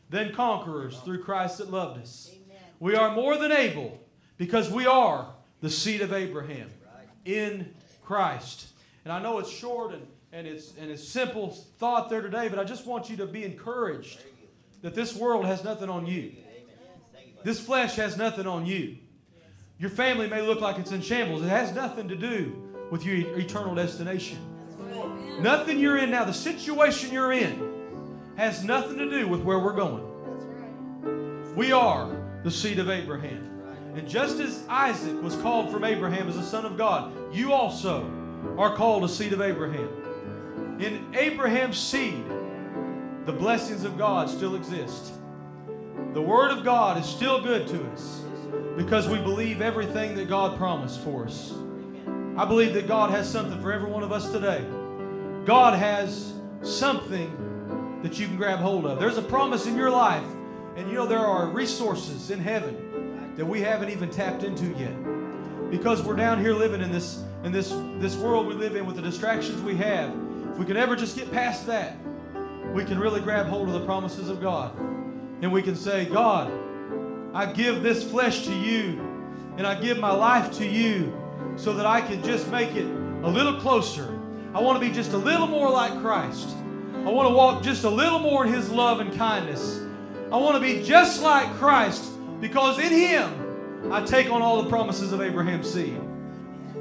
[0.09, 2.31] than conquerors through Christ that loved us.
[2.79, 3.99] We are more than able
[4.37, 5.27] because we are
[5.61, 6.69] the seed of Abraham
[7.23, 8.67] in Christ.
[9.05, 12.59] And I know it's short and, and it's and it's simple thought there today, but
[12.59, 14.19] I just want you to be encouraged
[14.81, 16.33] that this world has nothing on you.
[17.43, 18.97] This flesh has nothing on you.
[19.81, 21.41] Your family may look like it's in shambles.
[21.41, 22.55] It has nothing to do
[22.91, 24.37] with your eternal destination.
[25.39, 29.73] Nothing you're in now, the situation you're in, has nothing to do with where we're
[29.73, 31.55] going.
[31.55, 33.63] We are the seed of Abraham.
[33.95, 38.05] And just as Isaac was called from Abraham as a son of God, you also
[38.59, 40.77] are called a seed of Abraham.
[40.79, 42.23] In Abraham's seed,
[43.25, 45.13] the blessings of God still exist.
[46.13, 48.21] The Word of God is still good to us
[48.77, 51.53] because we believe everything that God promised for us.
[52.37, 54.65] I believe that God has something for every one of us today.
[55.45, 58.99] God has something that you can grab hold of.
[58.99, 60.25] There's a promise in your life,
[60.75, 64.95] and you know there are resources in heaven that we haven't even tapped into yet.
[65.69, 67.69] Because we're down here living in this in this
[67.99, 70.13] this world we live in with the distractions we have.
[70.51, 71.95] If we can ever just get past that,
[72.73, 74.77] we can really grab hold of the promises of God.
[75.41, 76.51] And we can say, God,
[77.33, 78.99] I give this flesh to you,
[79.57, 81.17] and I give my life to you
[81.55, 84.19] so that I can just make it a little closer.
[84.53, 86.49] I want to be just a little more like Christ.
[86.93, 89.81] I want to walk just a little more in His love and kindness.
[90.31, 92.11] I want to be just like Christ
[92.41, 95.99] because in Him I take on all the promises of Abraham's seed.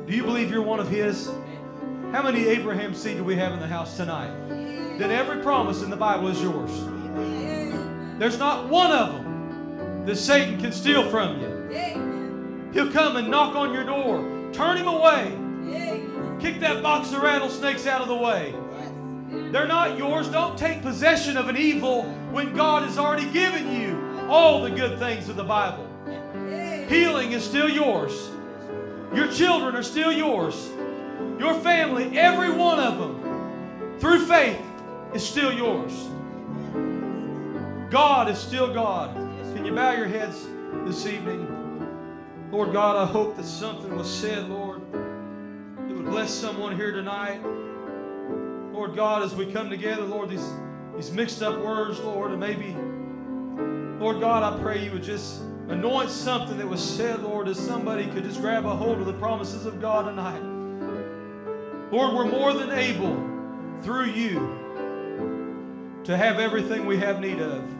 [0.06, 1.30] Do you believe you're one of His?
[2.10, 4.98] How many Abraham seed do we have in the house tonight?
[4.98, 6.70] That every promise in the Bible is yours.
[8.18, 9.29] There's not one of them
[10.06, 11.50] that Satan can steal from you.
[12.72, 14.50] He'll come and knock on your door.
[14.52, 15.36] Turn him away.
[16.40, 18.54] Kick that box of rattlesnakes out of the way.
[19.52, 20.28] They're not yours.
[20.28, 24.98] Don't take possession of an evil when God has already given you all the good
[24.98, 25.86] things of the Bible.
[26.88, 28.30] Healing is still yours.
[29.14, 30.70] Your children are still yours.
[31.38, 34.60] Your family, every one of them, through faith,
[35.14, 35.92] is still yours.
[37.90, 39.29] God is still God.
[39.70, 40.48] You bow your heads
[40.84, 41.46] this evening?
[42.50, 47.40] Lord God, I hope that something was said, Lord, that would bless someone here tonight.
[48.72, 50.44] Lord God, as we come together, Lord, these,
[50.96, 52.74] these mixed up words, Lord, and maybe,
[54.04, 58.08] Lord God, I pray you would just anoint something that was said, Lord, as somebody
[58.08, 60.42] could just grab a hold of the promises of God tonight.
[61.92, 63.14] Lord, we're more than able
[63.82, 67.79] through you to have everything we have need of.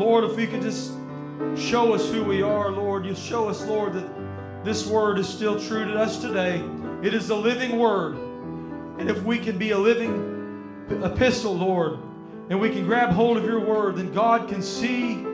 [0.00, 0.92] Lord, if we could just
[1.58, 5.60] show us who we are, Lord, you show us, Lord, that this word is still
[5.60, 6.64] true to us today.
[7.02, 8.14] It is a living word.
[8.98, 11.98] And if we can be a living epistle, Lord,
[12.48, 15.26] and we can grab hold of your word, then God can see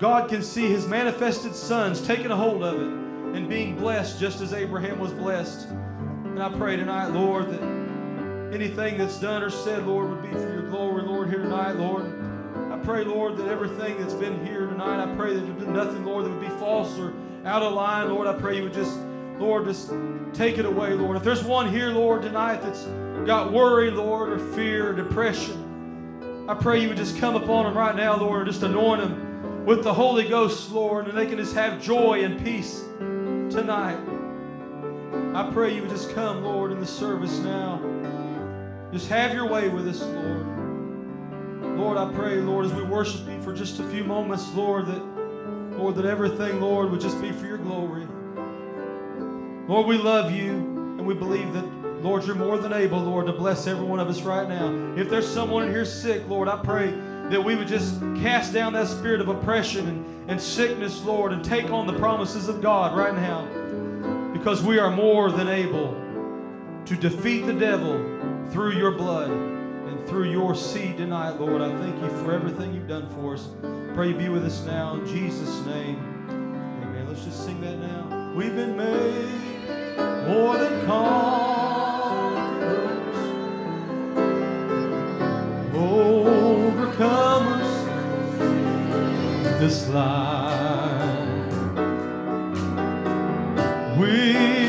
[0.00, 2.88] God can see his manifested sons taking a hold of it
[3.36, 5.68] and being blessed just as Abraham was blessed.
[5.68, 7.62] And I pray tonight, Lord, that
[8.52, 12.21] anything that's done or said, Lord, would be for your glory, Lord, here tonight, Lord.
[12.84, 16.24] Pray, Lord, that everything that's been here tonight, I pray that there's been nothing, Lord,
[16.24, 17.14] that would be false or
[17.44, 18.26] out of line, Lord.
[18.26, 18.98] I pray you would just,
[19.38, 19.92] Lord, just
[20.32, 21.16] take it away, Lord.
[21.16, 22.82] If there's one here, Lord, tonight that's
[23.24, 27.78] got worry, Lord, or fear, or depression, I pray you would just come upon them
[27.78, 31.38] right now, Lord, and just anoint them with the Holy Ghost, Lord, and they can
[31.38, 33.98] just have joy and peace tonight.
[35.34, 37.80] I pray you would just come, Lord, in the service now.
[38.92, 40.51] Just have your way with us, Lord.
[41.76, 45.12] Lord, I pray, Lord, as we worship you for just a few moments, Lord, that
[45.82, 48.06] Lord, that everything, Lord, would just be for your glory.
[49.66, 51.64] Lord, we love you and we believe that,
[52.02, 54.94] Lord, you're more than able, Lord, to bless every one of us right now.
[54.96, 56.90] If there's someone in here sick, Lord, I pray
[57.30, 61.44] that we would just cast down that spirit of oppression and, and sickness, Lord, and
[61.44, 64.32] take on the promises of God right now.
[64.32, 66.00] Because we are more than able
[66.84, 67.98] to defeat the devil
[68.50, 69.51] through your blood
[70.06, 71.62] through your seed tonight, Lord.
[71.62, 73.48] I thank you for everything you've done for us.
[73.94, 75.96] Pray you be with us now in Jesus' name.
[76.28, 77.06] Amen.
[77.08, 78.32] Let's just sing that now.
[78.34, 79.42] We've been made
[80.26, 81.82] more than conquerors.
[85.74, 87.72] Overcomers
[89.60, 91.12] this life.
[93.98, 94.61] We've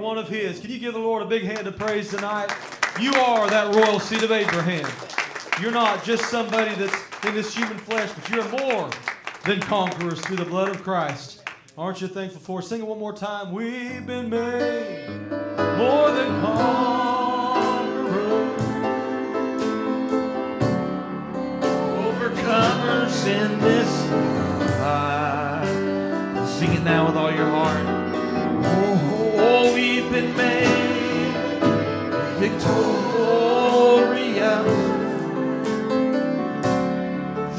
[0.00, 0.60] one of His?
[0.60, 2.50] Can you give the Lord a big hand of praise tonight?
[2.98, 4.90] You are that royal seed of Abraham.
[5.60, 6.94] You're not just somebody that's
[7.26, 8.90] in this human flesh, but you're more
[9.44, 11.42] than conquerors through the blood of Christ.
[11.76, 12.62] Aren't you thankful for?
[12.62, 13.52] Sing it one more time.
[13.52, 15.06] We've been made
[15.78, 18.10] more than conquerors.
[21.62, 24.10] Overcomers in this
[24.80, 26.48] life.
[26.48, 27.99] Sing it now with all your heart.
[30.20, 31.32] Been made
[32.40, 32.66] victorious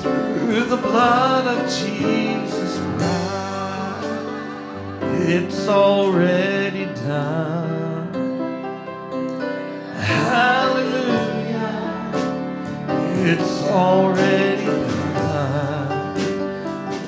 [0.04, 4.10] through the blood of Jesus Christ.
[5.28, 8.14] It's already done.
[9.98, 11.74] Hallelujah.
[13.26, 14.66] It's already
[15.16, 16.16] done.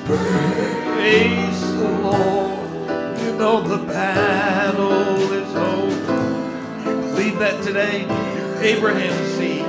[0.04, 3.20] Praise the Lord.
[3.20, 3.74] You know the.
[3.94, 4.63] You
[7.34, 8.02] believe that today?
[8.60, 9.64] Abraham's seed.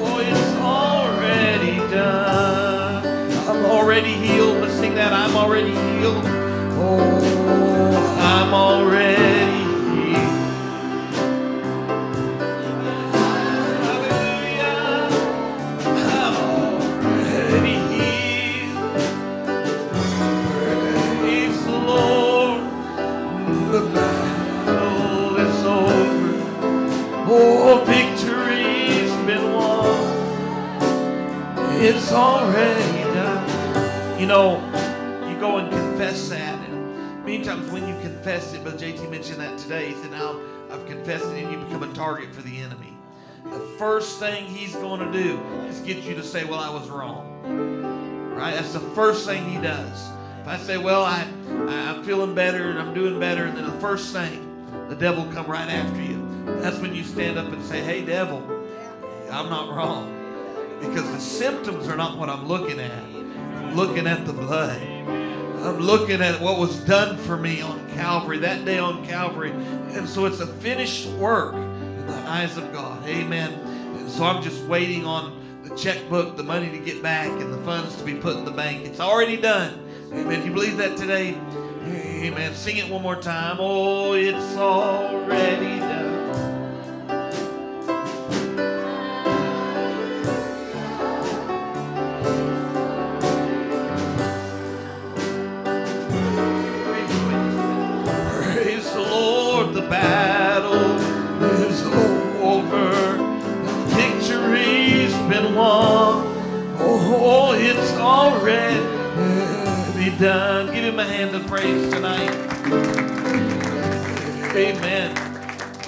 [0.00, 3.32] Oh, it's already done.
[3.48, 4.60] I'm already healed.
[4.60, 5.12] Let's sing that.
[5.12, 6.24] I'm already healed.
[6.24, 9.41] Oh, I'm already
[32.52, 33.48] already done.
[33.48, 34.56] Uh, you know,
[35.28, 36.58] you go and confess that.
[36.68, 39.88] And many times when you confess it, but JT mentioned that today.
[39.88, 40.38] He said, Now
[40.70, 42.96] I've confessed it, and you become a target for the enemy.
[43.44, 46.88] The first thing he's going to do is get you to say, Well, I was
[46.90, 48.34] wrong.
[48.36, 48.54] Right?
[48.54, 50.08] That's the first thing he does.
[50.42, 51.26] If I say, Well, I,
[51.68, 54.48] I'm feeling better and I'm doing better, and then the first thing,
[54.88, 56.18] the devil come right after you.
[56.60, 58.38] That's when you stand up and say, Hey, devil,
[59.30, 60.21] I'm not wrong.
[60.82, 63.04] Because the symptoms are not what I'm looking at.
[63.04, 64.82] I'm looking at the blood.
[64.82, 69.52] I'm looking at what was done for me on Calvary, that day on Calvary.
[69.52, 73.06] And so it's a finished work in the eyes of God.
[73.06, 73.52] Amen.
[73.96, 77.58] And so I'm just waiting on the checkbook, the money to get back, and the
[77.58, 78.84] funds to be put in the bank.
[78.84, 79.88] It's already done.
[80.12, 80.40] Amen.
[80.40, 81.38] Do you believe that today?
[81.86, 82.54] Amen.
[82.54, 83.58] Sing it one more time.
[83.60, 86.11] Oh, it's already done.
[110.18, 110.66] Done.
[110.66, 112.30] Give him a hand of praise tonight.
[114.54, 115.16] Amen.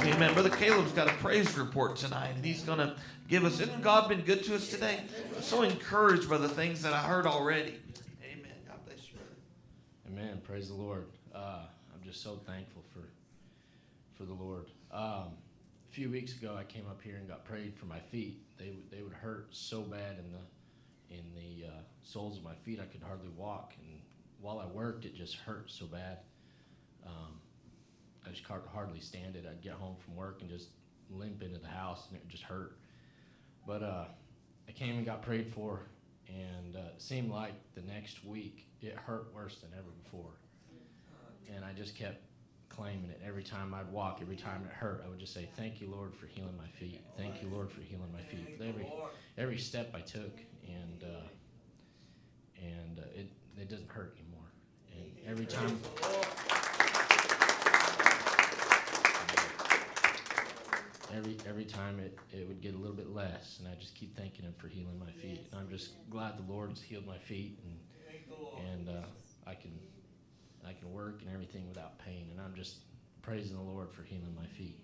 [0.00, 0.32] Amen.
[0.32, 2.94] Brother Caleb's got a praise report tonight, and he's going to
[3.28, 3.60] give us.
[3.60, 5.00] Isn't God been good to us today?
[5.36, 7.78] I'm so encouraged by the things that I heard already.
[8.22, 8.52] Amen.
[8.66, 10.20] God bless you, brother.
[10.22, 10.40] Amen.
[10.44, 11.06] Praise the Lord.
[11.34, 11.60] Uh,
[11.94, 13.00] I'm just so thankful for
[14.16, 14.66] for the Lord.
[14.92, 15.32] Um,
[15.88, 18.40] a few weeks ago, I came up here and got prayed for my feet.
[18.58, 21.70] They they would hurt so bad in the in the uh,
[22.02, 22.80] soles of my feet.
[22.80, 23.72] I could hardly walk,
[24.44, 26.18] while I worked, it just hurt so bad.
[27.06, 27.40] Um,
[28.26, 29.46] I just hardly stand it.
[29.50, 30.68] I'd get home from work and just
[31.10, 32.76] limp into the house, and it just hurt.
[33.66, 34.04] But uh,
[34.68, 35.80] I came and got prayed for,
[36.28, 40.32] and uh, it seemed like the next week it hurt worse than ever before.
[41.54, 42.22] And I just kept
[42.68, 43.22] claiming it.
[43.26, 46.14] Every time I'd walk, every time it hurt, I would just say, "Thank you, Lord,
[46.14, 47.00] for healing my feet.
[47.16, 48.92] Thank you, Lord, for healing my feet." Every
[49.38, 51.28] every step I took, and uh,
[52.62, 53.30] and uh, it
[53.60, 54.23] it doesn't hurt anymore.
[55.26, 55.78] Every time.
[61.16, 64.16] Every, every time it, it would get a little bit less, and I just keep
[64.16, 65.46] thanking Him for healing my feet.
[65.50, 67.78] And I'm just glad the Lord's healed my feet, and
[68.70, 69.06] and uh,
[69.46, 69.70] I can
[70.66, 72.28] I can work and everything without pain.
[72.30, 72.78] And I'm just
[73.22, 74.78] praising the Lord for healing my feet.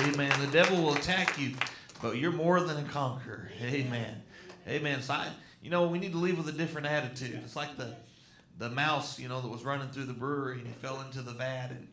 [0.00, 0.40] Amen.
[0.40, 1.52] The devil will attack you,
[2.00, 3.50] but you're more than a conqueror.
[3.62, 4.22] Amen.
[4.66, 5.02] Amen.
[5.02, 5.28] So I,
[5.62, 7.40] you know, we need to leave with a different attitude.
[7.44, 7.94] It's like the
[8.58, 11.32] the mouse, you know, that was running through the brewery and he fell into the
[11.32, 11.88] vat and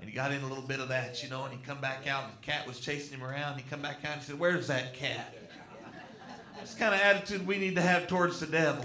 [0.00, 2.06] and he got in a little bit of that, you know, and he come back
[2.06, 3.56] out and the cat was chasing him around.
[3.56, 5.34] He come back out and said, "Where's that cat?"
[6.56, 8.84] That's kind of attitude we need to have towards the devil.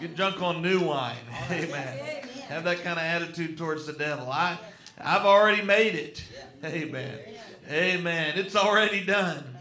[0.00, 1.16] Get drunk on new wine.
[1.50, 2.24] Amen.
[2.48, 4.30] Have that kind of attitude towards the devil.
[4.30, 4.58] I,
[5.00, 6.24] I've already made it.
[6.64, 7.18] Amen.
[7.70, 8.32] Amen.
[8.36, 9.53] It's already done.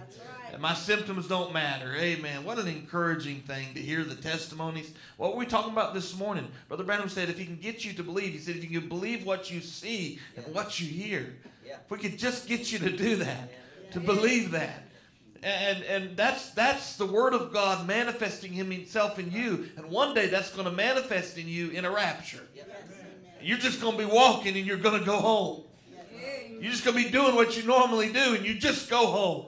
[0.64, 1.94] My symptoms don't matter.
[1.94, 2.46] Amen.
[2.46, 4.94] What an encouraging thing to hear the testimonies.
[5.18, 6.48] What were we talking about this morning?
[6.70, 8.88] Brother Branham said, if he can get you to believe, he said, if you can
[8.88, 11.36] believe what you see and what you hear,
[11.66, 11.80] Yeah.
[11.84, 13.52] if we could just get you to do that,
[13.92, 14.84] to believe that.
[15.44, 19.68] And, and that's that's the word of God manifesting himself in you.
[19.76, 22.48] And one day that's going to manifest in you in a rapture.
[22.56, 22.64] Yeah.
[23.42, 25.64] You're just going to be walking and you're going to go home.
[26.62, 29.48] You're just going to be doing what you normally do and you just go home.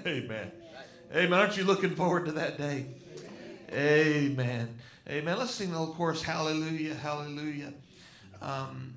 [0.06, 0.50] Amen.
[1.14, 1.38] Amen.
[1.38, 2.86] Aren't you looking forward to that day?
[3.72, 4.76] Amen.
[5.08, 5.38] Amen.
[5.38, 6.22] Let's sing the little chorus.
[6.22, 6.94] Hallelujah.
[6.94, 7.74] Hallelujah.
[8.40, 8.94] Um,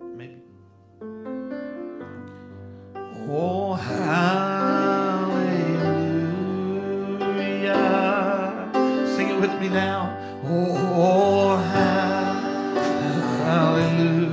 [0.00, 0.36] maybe.
[3.28, 4.70] Oh, hallelujah.
[9.16, 10.16] Sing it with me now.
[10.44, 11.56] Oh,
[13.46, 14.28] hallelujah.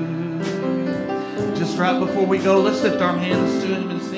[1.55, 4.08] Just right before we go, let's lift our hands to Him and.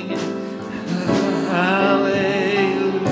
[1.62, 3.05] Hallelujah.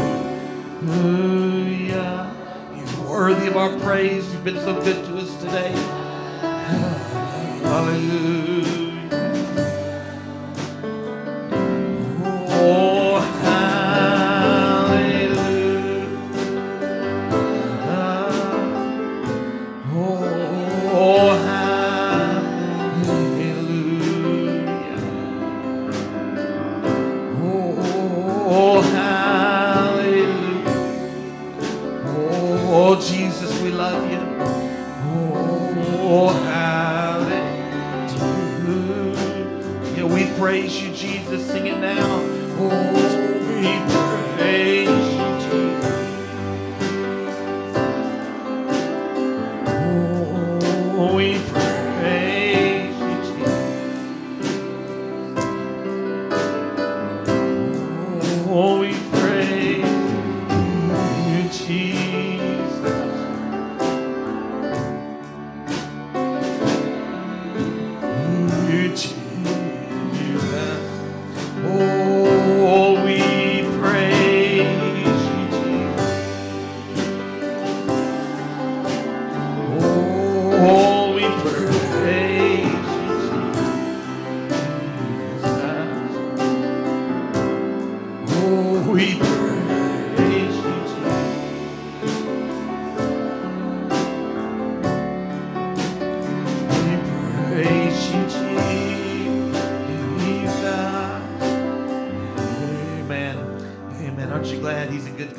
[2.75, 4.33] You're worthy of our praise.
[4.33, 5.71] You've been so good to us today.
[7.61, 8.48] Hallelujah.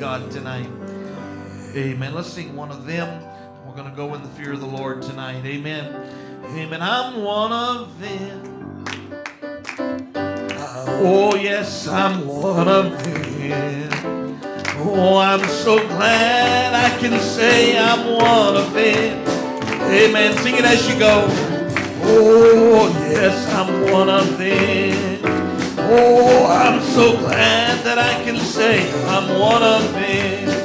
[0.01, 0.67] God tonight?
[1.75, 2.15] Amen.
[2.15, 3.23] Let's sing one of them.
[3.67, 5.45] We're going to go in the fear of the Lord tonight.
[5.45, 5.93] Amen.
[6.43, 6.81] Amen.
[6.81, 8.83] I'm one of them.
[9.77, 14.39] Oh, yes, I'm one of them.
[14.79, 19.27] Oh, I'm so glad I can say I'm one of them.
[19.83, 20.35] Amen.
[20.39, 21.27] Sing it as you go.
[22.05, 25.10] Oh, yes, I'm one of them.
[25.93, 30.60] Oh, I'm so glad that I can say I'm one of them.